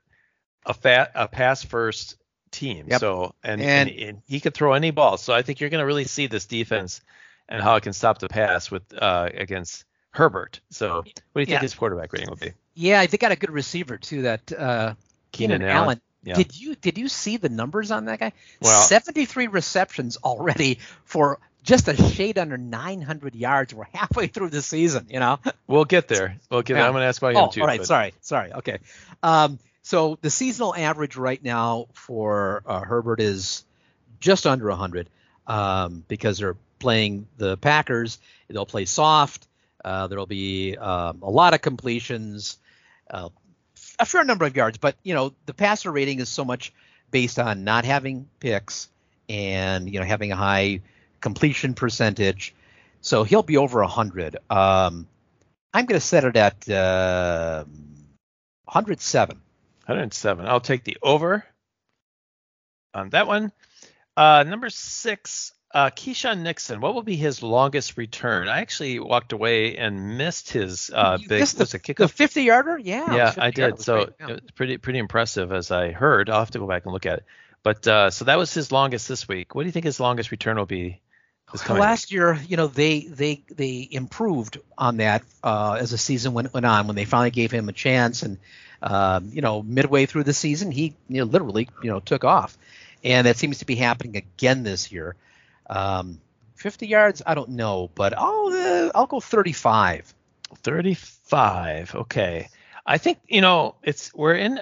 [0.65, 2.15] a fat a pass first
[2.51, 2.86] team.
[2.89, 2.99] Yep.
[2.99, 5.17] So and, and And- and he could throw any ball.
[5.17, 7.01] So I think you're going to really see this defense
[7.47, 10.61] and how it can stop the pass with uh, against Herbert.
[10.69, 11.09] So what do
[11.41, 11.59] you think Yeah.
[11.61, 12.53] his quarterback rating will be?
[12.75, 14.23] Yeah, they got a good receiver too.
[14.23, 14.93] That uh,
[15.32, 15.84] Keenan Keenan Allen.
[15.86, 16.01] Allen.
[16.23, 16.36] Yeah.
[16.36, 18.34] Did you did you see the numbers on that guy?
[18.61, 23.74] Well- 73 receptions already for just a shade under 900 yards.
[23.74, 25.39] We're halfway through the season, you know.
[25.68, 26.38] We'll get there.
[26.49, 26.78] We'll get.
[26.78, 26.86] Yeah.
[26.86, 27.62] I'm going to ask about him Oh, too.
[27.62, 27.80] all right.
[27.80, 28.14] but- Sorry.
[28.22, 28.51] Sorry.
[28.53, 28.80] Okay.
[29.22, 33.66] Um, so the seasonal average right now for uh, Herbert is
[34.20, 35.10] just under 100
[35.47, 38.20] um, because they're playing the Packers.
[38.49, 39.47] They'll play soft.
[39.84, 42.57] Uh, there'll be um, a lot of completions,
[43.10, 43.30] uh,
[43.97, 46.74] a fair number of yards, but you know the passer rating is so much
[47.12, 48.89] based on not having picks
[49.30, 50.82] and you know having a high
[51.22, 52.53] completion percentage.
[53.01, 54.38] So he'll be over 100.
[54.49, 55.07] Um,
[55.74, 57.63] I'm going to set it at uh,
[58.65, 59.38] 107.
[59.38, 60.45] 107.
[60.45, 61.45] I'll take the over
[62.93, 63.51] on that one.
[64.17, 66.82] Uh, number six, uh, Keisean Nixon.
[66.82, 68.47] What will be his longest return?
[68.47, 71.39] I actually walked away and missed his uh, big.
[71.39, 72.78] missed Was the, the 50 yarder?
[72.78, 73.15] Yeah.
[73.15, 73.80] yeah, I did.
[73.80, 74.28] So great, yeah.
[74.28, 76.30] it was pretty pretty impressive as I heard.
[76.30, 77.26] I'll have to go back and look at it.
[77.63, 79.55] But uh, so that was his longest this week.
[79.55, 81.09] What do you think his longest return will be this coming week?
[81.80, 86.54] Last year, you know, they they they improved on that uh, as the season went,
[86.54, 88.38] went on when they finally gave him a chance, and
[88.82, 92.58] um, you know, midway through the season, he you know literally you know took off,
[93.04, 95.16] and that seems to be happening again this year.
[95.70, 96.20] Um,
[96.56, 100.14] 50 yards, I don't know, but I'll uh, I'll go 35.
[100.58, 101.95] 35.
[101.95, 102.50] Okay.
[102.86, 104.60] I think you know it's we're in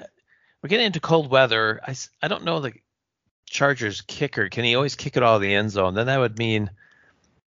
[0.62, 1.80] we're getting into cold weather.
[1.86, 2.72] I I don't know the
[3.48, 4.48] Chargers kicker.
[4.48, 5.94] Can he always kick it out of the end zone?
[5.94, 6.70] Then that would mean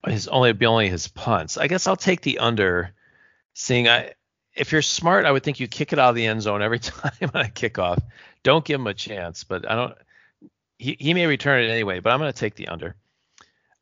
[0.05, 1.57] his only be only his punts.
[1.57, 2.91] I guess I'll take the under.
[3.53, 4.13] Seeing I
[4.55, 6.79] if you're smart, I would think you kick it out of the end zone every
[6.79, 8.01] time on a kickoff.
[8.43, 9.95] Don't give him a chance, but I don't.
[10.77, 12.95] He he may return it anyway, but I'm going to take the under.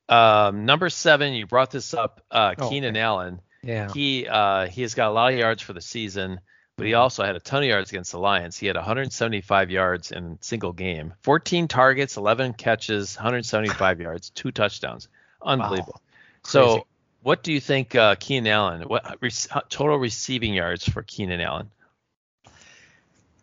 [0.10, 3.02] Um, number seven, you brought this up, uh, Oh, Keenan okay.
[3.02, 3.40] Allen.
[3.64, 3.90] Yeah.
[3.94, 6.42] He uh, he has got a lot of yards for the season,
[6.82, 8.58] but he also had a ton of yards against the Lions.
[8.58, 14.52] He had 175 yards in a single game, 14 targets, 11 catches, 175 yards, two
[14.52, 15.08] touchdowns.
[15.44, 16.02] Unbelievable.
[16.44, 16.54] Crazy.
[16.54, 16.88] So,
[17.22, 18.82] what do you think, uh, Keenan Allen?
[18.82, 19.30] What re-
[19.70, 21.70] total receiving yards for Keenan Allen?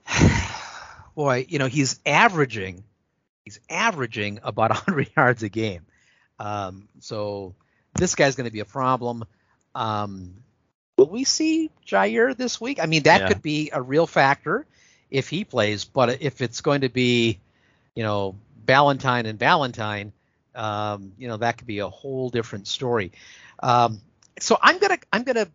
[1.14, 2.84] boy, you know, he's averaging
[3.45, 5.86] he's averaging about 100 yards a game.
[6.39, 7.55] Um, so
[7.95, 9.24] this guy's going to be a problem.
[9.74, 10.34] Um,
[10.99, 12.80] will we see Jaire this week?
[12.82, 13.28] I mean, that Yeah.
[13.28, 14.66] could be a real factor
[15.11, 17.38] if he plays, but if it's going to be,
[17.94, 18.36] you know,
[18.66, 20.12] Valentine and Valentine,
[20.55, 23.12] um, you know, that could be a whole different story.
[23.61, 24.01] Um,
[24.40, 25.49] so I'm gonna I'm gonna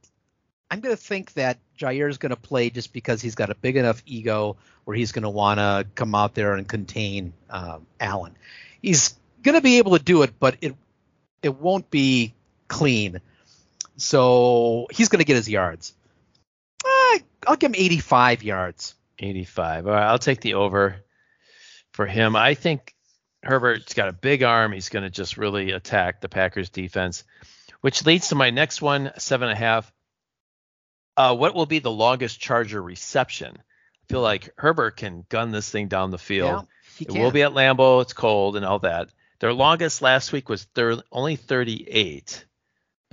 [0.72, 4.02] I'm gonna think that Jaire is gonna play just because he's got a big enough
[4.06, 8.36] ego where he's gonna want to come out there and contain um, Allen.
[8.82, 10.76] He's gonna be able to do it, but it
[11.44, 12.34] it won't be
[12.68, 13.22] clean.
[13.98, 15.94] So he's gonna get his yards.
[16.86, 18.96] Uh, I'll give him 85 yards.
[19.20, 19.88] 85.
[19.88, 20.98] All right, I'll take the over
[21.94, 22.36] for him.
[22.36, 22.94] I think
[23.44, 24.72] Herbert's got a big arm.
[24.72, 27.24] He's going to just really attack the Packers defense,
[27.82, 29.92] which leads to my next one, seven and a half.
[31.16, 33.56] Uh, what will be the longest Charger reception?
[33.58, 36.66] I feel like Herbert can gun this thing down the field.
[37.00, 37.22] Yeah, it can.
[37.22, 38.02] will be at Lambeau.
[38.02, 39.10] It's cold and all that.
[39.40, 42.46] Their longest last week was thir- only 38.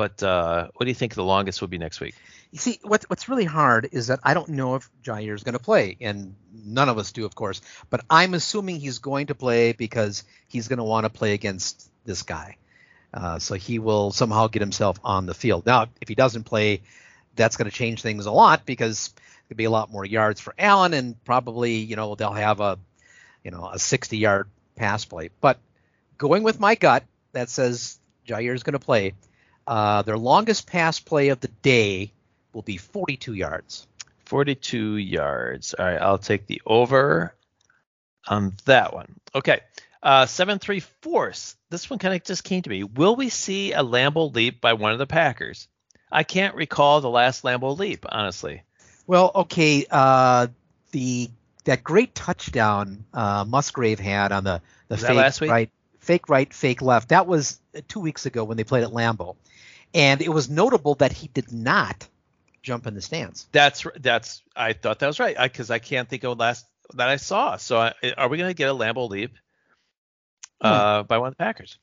[0.01, 2.15] But uh, what do you think the longest will be next week?
[2.53, 5.53] You see, what, what's really hard is that I don't know if Jaire is going
[5.53, 7.61] to play, and none of us do, of course.
[7.91, 11.91] But I'm assuming he's going to play because he's going to want to play against
[12.07, 12.57] this guy.
[13.13, 15.67] Uh, so he will somehow get himself on the field.
[15.67, 16.81] Now, if he doesn't play,
[17.37, 19.13] that's going to change things a lot because
[19.49, 22.79] there'll be a lot more yards for Allen, and probably you know they'll have a
[23.45, 25.29] you know a 60 yard pass play.
[25.43, 25.59] But
[26.17, 29.13] going with my gut that says Jaire is going to play,
[29.67, 32.13] uh, their longest pass play of the day
[32.53, 33.87] will be 42 yards.
[34.27, 35.75] 42 yards.
[35.75, 37.35] All right, I'll take the over
[38.29, 39.17] on that one.
[39.35, 39.61] Okay.
[40.03, 41.57] Uh, seven three fourths.
[41.69, 42.85] This one kind of just came to me.
[42.85, 45.69] Will we see a Lambeau leap by one of the Packers?
[46.11, 48.63] I can't recall the last Lambeau leap, honestly.
[49.07, 50.47] Well, okay, uh,
[50.93, 51.31] the
[51.65, 55.51] that great touchdown uh, Musgrave had on the the Was fake last week?
[55.51, 57.11] right, fake right, fake left.
[57.11, 59.37] That was two weeks ago when they played at Lambeau,
[59.95, 62.09] and it was notable that he did not
[62.63, 63.49] jump in the stands.
[63.53, 64.43] That's that's.
[64.55, 67.57] I thought that was right because I, can't think of last that I saw.
[67.57, 69.33] So I, are we going to get a Lambeau leap
[70.61, 71.79] uh, by one of the Packers?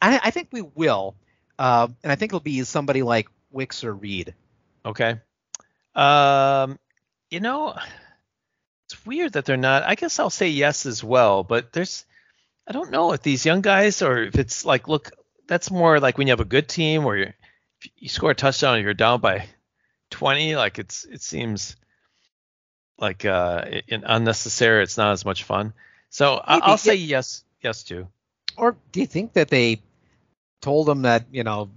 [0.00, 1.14] I, I think we will,
[1.58, 4.34] uh, and I think it'll be somebody like Wicks or Reed.
[4.84, 5.20] Okay.
[5.94, 6.78] Um,
[7.30, 7.74] you know,
[8.86, 9.84] it's weird that they're not.
[9.84, 12.04] I guess I'll say yes as well, but there's,
[12.66, 15.10] I don't know if these young guys or if it's like, look,
[15.46, 17.32] that's more like when you have a good team where you
[17.96, 19.46] you score a touchdown and you're down by
[20.10, 20.56] 20.
[20.56, 21.76] Like it's it seems
[22.98, 24.82] like uh, in unnecessary.
[24.82, 25.72] It's not as much fun.
[26.10, 28.08] So I- Maybe, I'll say yes, yes to.
[28.56, 29.80] Or do you think that they
[30.60, 31.70] told them that you know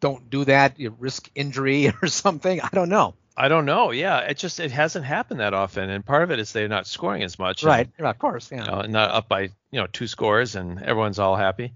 [0.00, 2.60] don't do that, you risk injury or something?
[2.60, 3.14] I don't know.
[3.36, 3.90] I don't know.
[3.90, 6.86] Yeah, it just it hasn't happened that often, and part of it is they're not
[6.86, 7.62] scoring as much.
[7.62, 7.88] and, Right.
[7.98, 8.50] Yeah, of course.
[8.52, 8.64] Yeah.
[8.64, 11.72] you know, not up by you know two scores, and everyone's all happy.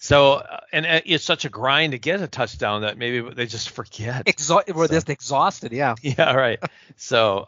[0.00, 3.46] So uh, and uh, it's such a grind to get a touchdown that maybe they
[3.46, 4.24] just forget.
[4.26, 5.72] Exha- we're So- just exhausted.
[5.72, 5.94] Yeah.
[6.02, 6.60] Yeah, right.
[6.96, 7.44] So, um,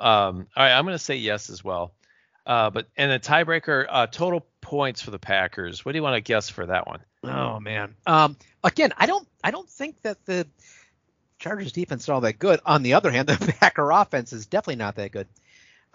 [0.57, 1.93] all right, I'm going to say yes as well.
[2.47, 5.85] Uh, but and a tiebreaker, uh, total points for the Packers.
[5.85, 7.01] What do you want to guess for that one?
[7.23, 7.95] Oh man.
[8.07, 8.37] Um.
[8.65, 9.29] Again, I don't.
[9.45, 10.47] I don't think that the
[11.39, 12.61] Chargers defense is all that good.
[12.67, 15.29] On the other hand, the Packer offense is definitely not that good.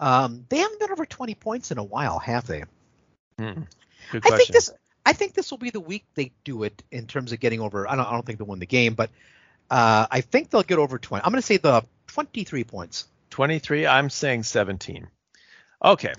[0.00, 0.46] Um.
[0.48, 2.62] They haven't been over 20 points in a while, have they?
[3.38, 3.66] Good
[4.24, 4.70] I think this.
[5.06, 7.88] I think this will be the week they do it in terms of getting over.
[7.88, 8.06] I don't.
[8.06, 9.08] I don't think they'll win the game, but
[9.70, 11.24] uh, I think they'll get over 20.
[11.24, 13.06] I'm going to say the 23 points.
[13.30, 13.86] 23.
[13.86, 15.06] I'm saying 17.
[15.84, 16.12] Okay.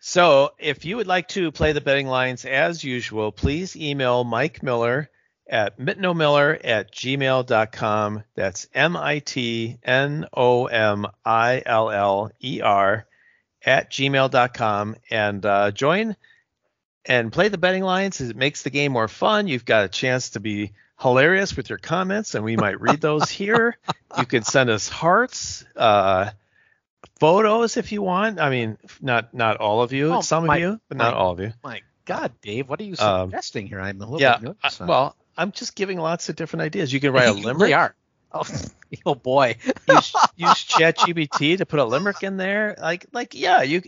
[0.00, 4.62] So if you would like to play the betting lines as usual, please email Mike
[4.62, 5.08] Miller
[5.48, 8.24] at mitnomiller at gmail.com.
[8.34, 13.06] That's M I T N O M I L L E R
[13.64, 16.16] at gmail.com and uh, join
[17.06, 18.20] and play the betting lines.
[18.20, 19.46] It makes the game more fun.
[19.48, 23.28] You've got a chance to be hilarious with your comments, and we might read those
[23.40, 23.76] here.
[24.18, 26.30] You can send us hearts, uh,
[27.20, 28.40] photos if you want.
[28.40, 31.32] I mean, not not all of you, Oh, some my- of you, but not all
[31.32, 31.52] of you.
[31.62, 33.80] My God, Dave, what are you Um, suggesting here?
[33.80, 34.38] I'm a little Yeah.
[34.38, 36.92] bit I- well, I'm just giving lots of different ideas.
[36.92, 37.60] You can write a limerick.
[37.60, 37.94] really are.
[38.32, 38.44] Oh,
[39.06, 39.56] oh boy.
[39.88, 42.76] use use ChatGPT to put a limerick in there.
[42.80, 43.82] Like like yeah, you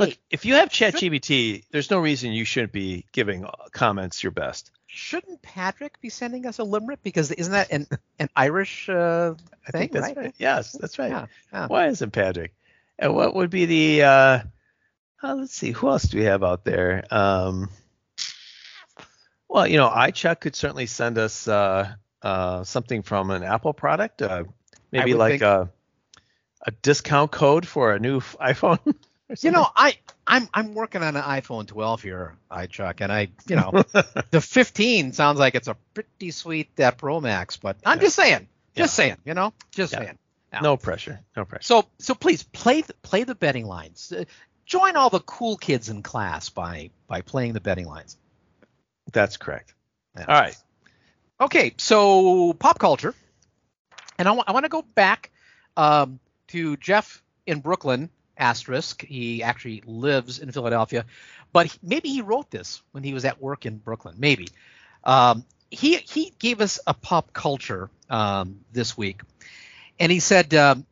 [0.00, 4.32] look if you have ChatGPT, there's no reason you shouldn't be giving uh, comments your
[4.32, 4.70] best.
[4.86, 7.02] Shouldn't Patrick be sending us a limerick?
[7.02, 7.86] Because isn't that an
[8.18, 9.34] an Irish uh,
[9.66, 10.34] I think thing, that's right?
[10.38, 11.10] yes, that's right.
[11.10, 11.66] Yeah, yeah.
[11.68, 12.54] Why isn't Patrick?
[12.98, 14.38] And what would be the uh,
[15.22, 17.04] uh let's see, who else do we have out there?
[17.10, 17.70] Um
[19.48, 21.92] well, you know, iChuck could certainly send us uh
[22.22, 24.22] uh something from an Apple product.
[24.22, 24.44] Uh
[24.92, 25.70] maybe like think- a
[26.66, 28.78] a discount code for a new iPhone.
[29.40, 33.56] You know, I I'm I'm working on an iPhone 12 here, iChuck, and I you
[33.56, 33.70] know
[34.30, 38.02] the 15 sounds like it's a pretty sweet uh, Pro Max, but I'm Yeah.
[38.02, 39.04] just saying, just Yeah.
[39.04, 39.98] saying, you know, just Yeah.
[40.00, 40.18] saying.
[40.62, 41.20] no pressure.
[41.36, 41.62] No pressure.
[41.64, 44.12] So so please play the, play the betting lines.
[44.12, 44.24] Uh,
[44.66, 48.16] join all the cool kids in class by by playing the betting lines.
[49.12, 49.74] That's correct.
[50.18, 50.56] All right.
[51.40, 53.14] Okay, so pop culture,
[54.18, 55.30] and I want to go back
[55.76, 58.10] um, to Jeff in Brooklyn.
[58.40, 59.04] Asterisk.
[59.04, 61.04] He actually lives in Philadelphia,
[61.52, 64.16] but he- maybe he wrote this when he was at work in Brooklyn.
[64.18, 64.48] Maybe.
[65.04, 69.22] Um, he he gave us a pop culture um, this week,
[69.98, 70.86] and he said um,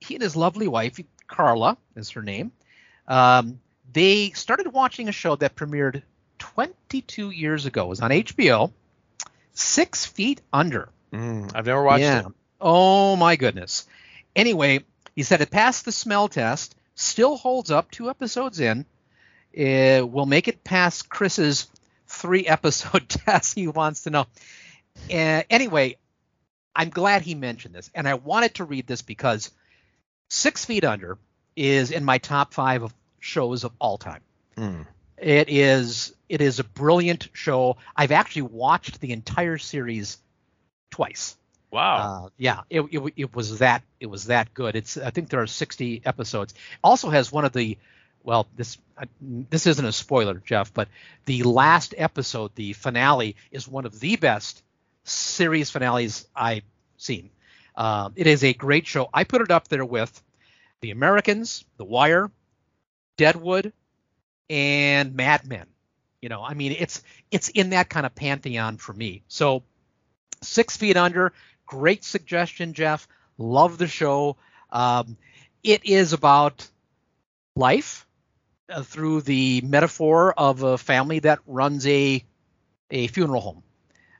[0.00, 2.52] he and his lovely wife Carla is her name.
[3.08, 3.60] Um,
[3.92, 6.02] they started watching a show that premiered
[6.38, 7.84] 22 years ago.
[7.84, 8.72] It was on HBO.
[9.54, 10.88] Six Feet Under.
[11.12, 12.20] Mm, I've never watched yeah.
[12.20, 12.26] it.
[12.60, 13.86] Oh my goodness.
[14.34, 14.84] Anyway,
[15.14, 16.74] he said it passed the smell test.
[16.94, 17.90] Still holds up.
[17.90, 18.86] Two episodes in.
[19.56, 21.68] Uh, will make it past Chris's
[22.06, 23.54] three episode test.
[23.54, 24.26] He wants to know.
[25.10, 25.96] Uh, anyway,
[26.74, 29.50] I'm glad he mentioned this, and I wanted to read this because
[30.30, 31.18] Six Feet Under
[31.56, 34.22] is in my top five of shows of all time.
[34.56, 34.86] Mm.
[35.18, 37.76] It is it is a brilliant show.
[37.94, 40.18] I've actually watched the entire series
[40.90, 41.36] twice.
[41.72, 42.26] Wow.
[42.26, 44.76] Uh, yeah, it, it it was that it was that good.
[44.76, 46.54] It's I think there are 60 episodes.
[46.84, 47.78] Also has one of the
[48.22, 50.88] well this uh, this isn't a spoiler, Jeff, but
[51.24, 54.62] the last episode, the finale, is one of the best
[55.04, 56.64] series finales I've
[56.98, 57.30] seen.
[57.74, 59.08] Uh, it is a great show.
[59.14, 60.22] I put it up there with
[60.82, 62.30] The Americans, The Wire,
[63.16, 63.72] Deadwood,
[64.50, 65.66] and Mad Men.
[66.20, 69.22] You know, I mean, it's it's in that kind of pantheon for me.
[69.28, 69.62] So,
[70.42, 71.32] Six Feet Under,
[71.72, 73.08] great suggestion, Jeff.
[73.38, 74.36] Love the show.
[74.70, 75.16] Um,
[75.64, 76.68] it is about
[77.56, 78.06] life
[78.68, 82.22] uh, through the metaphor of a family that runs a
[82.90, 83.62] a funeral home,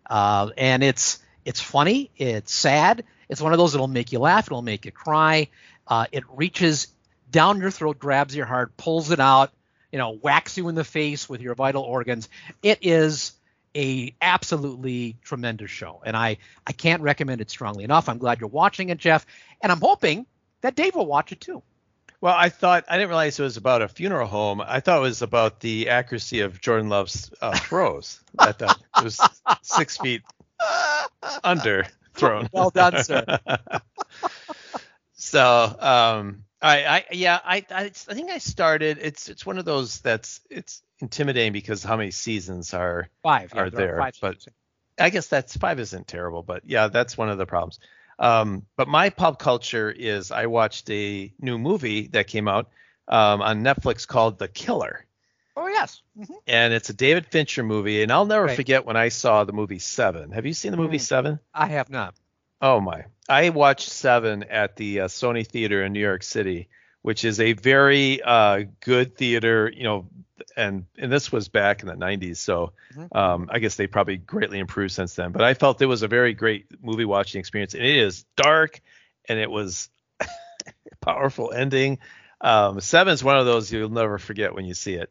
[0.09, 4.49] uh, and it's it's funny, it's sad, it's one of those that'll make you laugh,
[4.49, 5.49] it'll make you cry.
[5.87, 6.89] Uh, it reaches
[7.31, 9.53] down your throat, grabs your heart, pulls it out,
[9.91, 12.31] you know, whacks you in the face with your vital organs.
[12.63, 13.33] It is
[13.77, 18.09] a absolutely tremendous show, and I I can't recommend it strongly enough.
[18.09, 19.27] I'm glad you're watching it, Jeff,
[19.61, 20.27] and I'm hoping
[20.61, 21.62] that Dave will watch it too.
[22.20, 24.61] Well, I thought I didn't realize it was about a funeral home.
[24.61, 28.20] I thought it was about the accuracy of Jordan Love's uh, throws.
[28.39, 29.20] I thought it was
[29.62, 30.23] six feet
[31.43, 32.49] under thrown.
[32.53, 33.25] Well done, sir.
[35.14, 38.99] so, um, I, I yeah, I, I I think I started.
[39.01, 43.53] It's it's one of those that's it's intimidating because how many seasons are Five.
[43.55, 44.57] yeah, are there there, five but- seasons.
[45.01, 47.79] I guess that's five isn't terrible, but yeah, that's one of the problems.
[48.19, 52.69] Um, but my pop culture is I watched a new movie that came out
[53.09, 55.07] um, on Netflix called The Killer,
[55.57, 56.03] Oh yes.
[56.17, 56.35] Mhm.
[56.47, 58.03] and it's a David Fincher movie.
[58.03, 58.55] And I'll never Right.
[58.57, 60.31] forget when I saw the movie Seven.
[60.33, 61.01] Have you seen the movie Mm.
[61.09, 61.41] Seven?
[61.55, 62.15] I have not.
[62.63, 63.05] Oh my!
[63.29, 66.69] I watched Seven at the uh, Sony Theater in New York City,
[67.03, 69.71] which is a very uh, good theater.
[69.75, 70.07] You know,
[70.57, 73.17] and and this was back in the 90s, so Mhm.
[73.17, 75.33] um, I guess they probably greatly improved since then.
[75.33, 78.81] But I felt it was a very great movie watching experience, and it is dark,
[79.29, 79.89] and it was
[81.01, 81.99] powerful ending.
[82.41, 85.11] Um, Seven is one of those you'll never forget when you see it.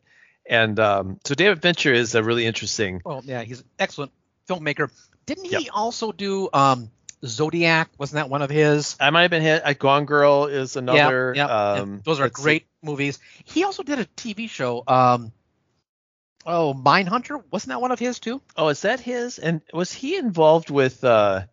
[0.49, 3.01] And um, so David Fincher is a really interesting.
[3.05, 4.11] Well, yeah, he's an excellent
[4.49, 4.89] filmmaker.
[5.25, 5.63] Didn't he Yep.
[5.73, 6.89] also do um,
[7.25, 7.89] Zodiac?
[7.97, 8.95] Wasn't that one of his?
[8.99, 9.79] I might have been hit.
[9.79, 11.33] Gone Girl is another.
[11.35, 11.81] yeah, yeah.
[11.81, 12.43] Um, those are let's see.
[12.43, 13.19] great movies.
[13.45, 14.83] He also did a TV show.
[14.87, 15.31] Um,
[16.45, 17.43] oh, Mindhunter.
[17.51, 18.41] Wasn't that one of his too?
[18.55, 19.39] Oh, is that his?
[19.39, 21.43] And was he involved with uh,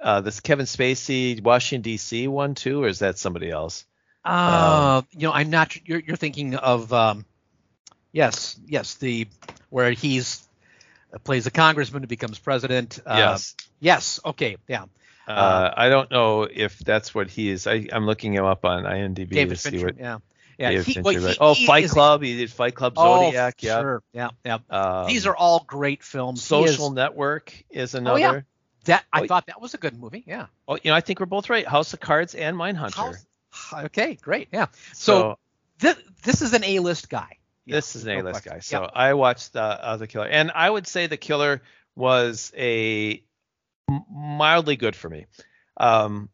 [0.00, 2.28] uh, this Kevin Spacey Washington D.C.
[2.28, 3.84] one too, or is that somebody else?
[4.24, 5.76] Uh, you know, I'm not.
[5.86, 7.26] You're, you're thinking of um,
[8.12, 9.26] yes, yes, the
[9.68, 10.46] where he's
[11.24, 13.00] plays a congressman who becomes president.
[13.04, 13.56] Uh, yes.
[13.80, 14.20] Yes.
[14.24, 14.56] Okay.
[14.68, 14.84] Yeah.
[15.26, 17.66] Uh, I don't know if that's what he is.
[17.66, 19.86] I, I'm looking him up on IMDb David to see Fincher.
[19.86, 20.18] what Yeah.
[20.58, 20.70] Yeah.
[20.70, 21.02] David he- Fincher.
[21.04, 21.36] well, he- right.
[21.40, 22.22] oh, he Fight is- Club.
[22.22, 23.62] He did Fight Club, Oh, Zodiac.
[23.62, 23.80] yeah.
[23.80, 24.02] Sure.
[24.12, 24.30] Yeah.
[24.44, 24.58] Yeah.
[24.70, 26.42] Um, These are all great films.
[26.42, 28.14] Social is- Network is another.
[28.16, 28.40] Oh, yeah.
[28.86, 30.24] that I Oh, thought that was a good movie.
[30.26, 30.46] Yeah.
[30.66, 31.66] Oh, you know, I think we're both right.
[31.66, 32.94] House of Cards and Mindhunter.
[32.94, 33.26] House-
[33.72, 34.14] Okay.
[34.20, 34.48] Great.
[34.52, 34.66] Yeah.
[34.92, 35.38] So,
[35.78, 37.36] this this is an A-list guy.
[37.64, 38.58] Yeah, this is an A-list guy.
[38.60, 38.88] So Yeah.
[38.92, 41.62] I watched uh, uh, the Killer, and I would say the Killer
[41.94, 43.22] was a
[43.88, 45.26] mildly good for me.
[45.76, 46.28] Um,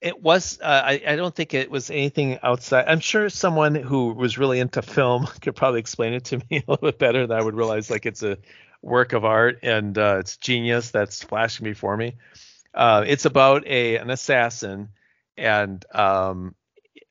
[0.00, 0.58] it was.
[0.60, 2.84] Uh, I, I don't think it was anything outside.
[2.88, 6.70] I'm sure someone who was really into film could probably explain it to me a
[6.70, 7.90] little bit better than I would realize.
[7.90, 8.38] Like it's a
[8.82, 12.16] work of art and uh, it's genius that's flashing before me.
[12.74, 14.90] Uh, it's about a an assassin,
[15.38, 16.54] and um,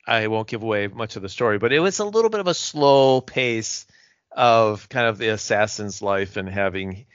[0.06, 2.48] I won't give away much of the story, but it was a little bit of
[2.48, 3.88] a slow pace
[4.32, 7.06] of kind of the assassin's life and having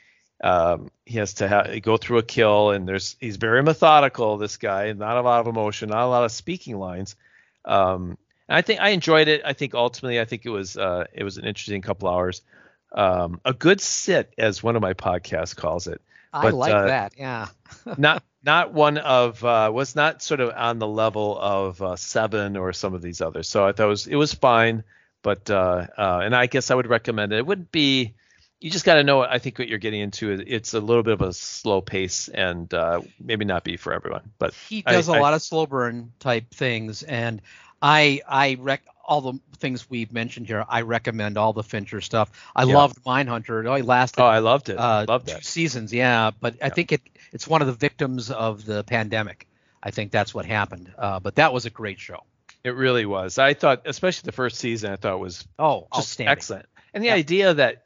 [0.42, 4.56] um, he has to ha- go through a kill and there's he's very methodical this
[4.56, 7.16] guy not a lot of emotion not a lot of speaking lines
[7.64, 8.16] um,
[8.48, 11.24] and I think I enjoyed it I think ultimately I think it was uh, it
[11.24, 12.42] was an interesting couple hours
[12.92, 16.00] um, a good sit as one of my podcasts calls it
[16.32, 17.12] I like uh, that.
[17.16, 17.48] Yeah.
[17.98, 22.56] not not one of uh, was not sort of on the level of uh, seven
[22.56, 23.48] or some of these others.
[23.48, 24.84] So I thought it was it was fine,
[25.22, 27.38] but uh, uh, and I guess I would recommend it.
[27.38, 28.14] It wouldn't be
[28.60, 29.22] you just got to know.
[29.22, 30.30] I think what you're getting into.
[30.30, 34.30] It's a little bit of a slow pace and uh, maybe not be for everyone.
[34.38, 37.40] But he does a I- lot of slow burn type things and
[37.80, 42.28] i i rec all the things we've mentioned here i recommend all the fincher stuff
[42.56, 42.74] i Yeah.
[42.74, 44.76] loved mindhunter it only lasted oh, I loved it.
[44.76, 45.44] uh, loved that.
[45.44, 47.00] seasons yeah but i think it
[47.32, 49.46] it's one of the victims of the pandemic
[49.80, 52.24] i think that's what happened uh, but that was a great show
[52.64, 53.38] It really was.
[53.38, 56.66] I thought, especially the first season, I thought was oh just excellent.
[56.92, 57.14] And the Yeah.
[57.14, 57.84] idea that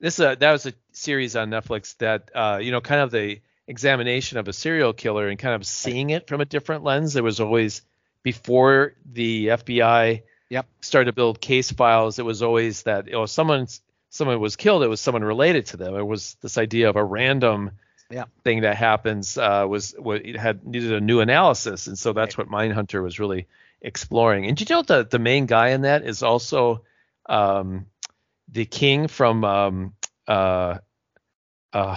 [0.00, 3.40] this uh, that was a series on Netflix that uh, you know kind of the
[3.66, 7.14] examination of a serial killer and kind of seeing it from a different lens.
[7.14, 7.82] There was always
[8.22, 10.66] before the FBI Yep.
[10.82, 12.18] started to build case files.
[12.18, 13.66] It was always that you know someone
[14.10, 14.82] someone was killed.
[14.82, 15.96] It was someone related to them.
[15.96, 17.72] It was this idea of a random
[18.10, 18.28] Yep.
[18.44, 22.36] thing that happens uh, was what it had needed a new analysis, and so that's
[22.36, 23.48] what Mindhunter was really
[23.80, 24.46] exploring.
[24.46, 26.84] And you know the the main guy in that is also
[27.26, 27.86] um,
[28.48, 29.94] the king from um,
[30.28, 30.78] uh,
[31.72, 31.96] uh,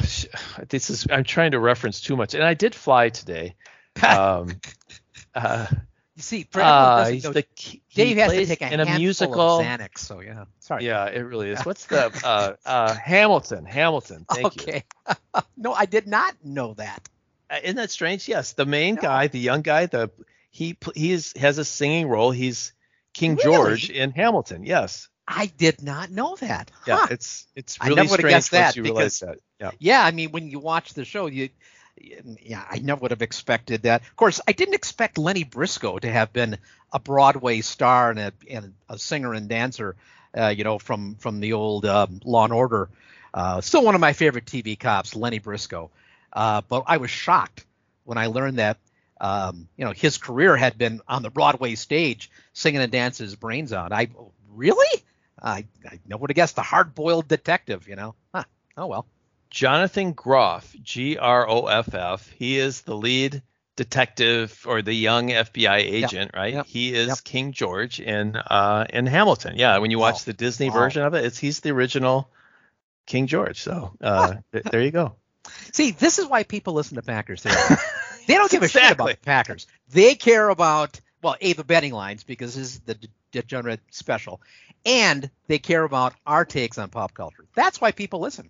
[0.69, 3.55] this is I'm trying to reference too much, and I did fly today.
[4.03, 4.49] Um,
[5.35, 5.67] uh,
[6.15, 9.59] you see uh, he's the he dave has to take a in a musical.
[9.59, 11.59] of xanax so yeah sorry Yeah, it really is.
[11.65, 13.65] What's the uh, uh, Hamilton?
[13.65, 14.25] Hamilton.
[14.27, 14.61] Thank you.
[14.63, 14.83] okay
[15.57, 17.07] no i did not know that
[17.49, 18.27] Uh, Isn't that strange?
[18.27, 19.01] Yes, the main No.
[19.01, 20.09] guy, the young guy, the
[20.51, 22.31] he he is, has a singing role.
[22.31, 22.73] He's
[23.13, 23.43] King Really?
[23.43, 24.63] George in Hamilton.
[24.65, 25.07] Yes.
[25.27, 27.07] I did not know that Yeah, Huh.
[27.11, 29.39] it's it's I really never strange guessed that you realize because- that.
[29.59, 29.71] Yeah.
[29.79, 31.49] yeah i mean when you watch the show you
[32.41, 36.11] yeah i never would have expected that of course i didn't expect lenny briscoe to
[36.11, 36.57] have been
[36.93, 39.95] a broadway star and a, and a singer and dancer
[40.37, 42.89] uh, you know from from the old um, law and order
[43.33, 45.89] uh, still one of my favorite tv cops lenny briscoe
[46.33, 47.65] uh, but i was shocked
[48.03, 48.77] when i learned that
[49.19, 53.35] um, you know his career had been on the broadway stage singing and dancing his
[53.35, 54.07] brains out i
[54.53, 55.03] really
[55.41, 58.43] i, I never would have guessed the hard-boiled detective you know huh.
[58.77, 59.05] oh well
[59.49, 62.29] Jonathan Groff, G R O F F.
[62.37, 63.41] He is the lead
[63.77, 66.53] detective or the young FBI agent, right?
[66.53, 66.65] Yep.
[66.65, 67.17] He is Yep.
[67.23, 69.53] King George in uh in Hamilton.
[69.55, 70.23] Yeah, when you watch Wow.
[70.25, 70.75] the Disney Wow.
[70.79, 72.29] version of it, it's he's the original
[73.05, 73.61] King George.
[73.61, 75.15] So uh, th- there you go.
[75.71, 79.17] See, this is why people listen to Packers they don't give a shit about the
[79.23, 79.65] Packers.
[79.89, 82.97] They care about well, a the betting lines because this is the
[83.33, 84.39] degenerate special,
[84.85, 87.43] and they care about our takes on pop culture.
[87.53, 88.49] That's why people listen.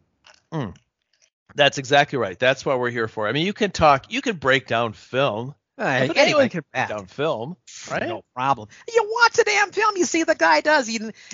[1.55, 2.38] That's exactly right.
[2.38, 3.28] That's what we're here for.
[3.28, 5.55] I mean, you can talk, you can break down film.
[5.80, 7.57] Uh, anyone anyone can break down film,
[7.89, 8.07] right?
[8.07, 8.69] No problem.
[8.88, 10.88] You watch a damn film, you see the guy does,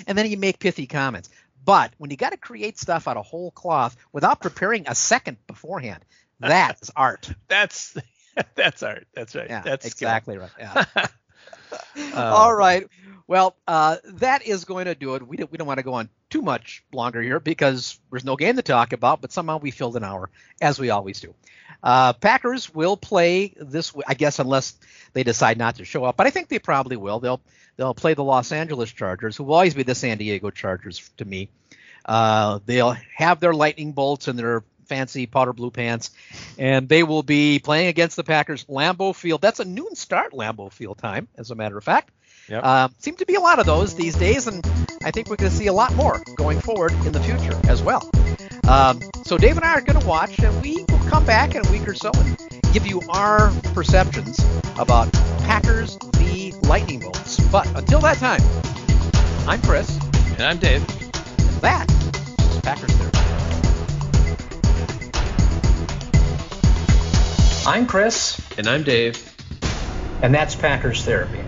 [0.06, 1.28] and then you make pithy comments.
[1.62, 5.36] But when you got to create stuff out of whole cloth without preparing a second
[5.46, 6.04] beforehand,
[6.40, 7.30] that is art.
[7.48, 7.98] That's
[8.54, 9.06] that's art.
[9.14, 9.48] That's right.
[9.50, 10.08] Yeah, that's skill.
[10.08, 10.50] exactly right.
[10.58, 10.84] Yeah.
[11.96, 12.86] Uh, All right.
[13.26, 15.26] Well, uh, that is going to do it.
[15.26, 18.36] We don't, we don't want to go on too much longer here because there's no
[18.36, 20.28] game to talk about, but somehow we filled an hour,
[20.60, 21.34] as we always do.
[21.82, 24.74] Uh, Packers will play this, I guess, unless
[25.12, 27.20] they decide not to show up, but I think they probably will.
[27.20, 27.40] They'll
[27.76, 31.24] they'll play the Los Angeles Chargers, who will always be the San Diego Chargers to
[31.24, 31.50] me.
[32.04, 36.10] Uh, they'll have their lightning bolts and their fancy powder blue pants,
[36.58, 39.40] and they will be playing against the Packers Lambeau Field.
[39.40, 42.10] That's a noon start Lambeau Field time, as a matter of fact.
[42.48, 42.62] Yep.
[42.62, 44.64] Uh, seem to be a lot of those these days, and
[45.02, 47.82] I think we're going to see a lot more going forward in the future as
[47.82, 48.10] well.
[48.68, 51.66] Um, so Dave and I are going to watch, and we will come back in
[51.66, 52.36] a week or so and
[52.74, 54.38] give you our perceptions
[54.78, 55.10] about
[55.44, 56.52] Packers v.
[56.64, 57.40] Lightning Bolts.
[57.48, 58.40] But until that time,
[59.48, 59.98] I'm Chris,
[60.32, 60.82] And I'm Dave.
[60.82, 63.13] and that is Packers Therapy.
[67.66, 69.16] I'm Chris, And I'm Dave.
[70.22, 71.43] and that's Packers Therapy.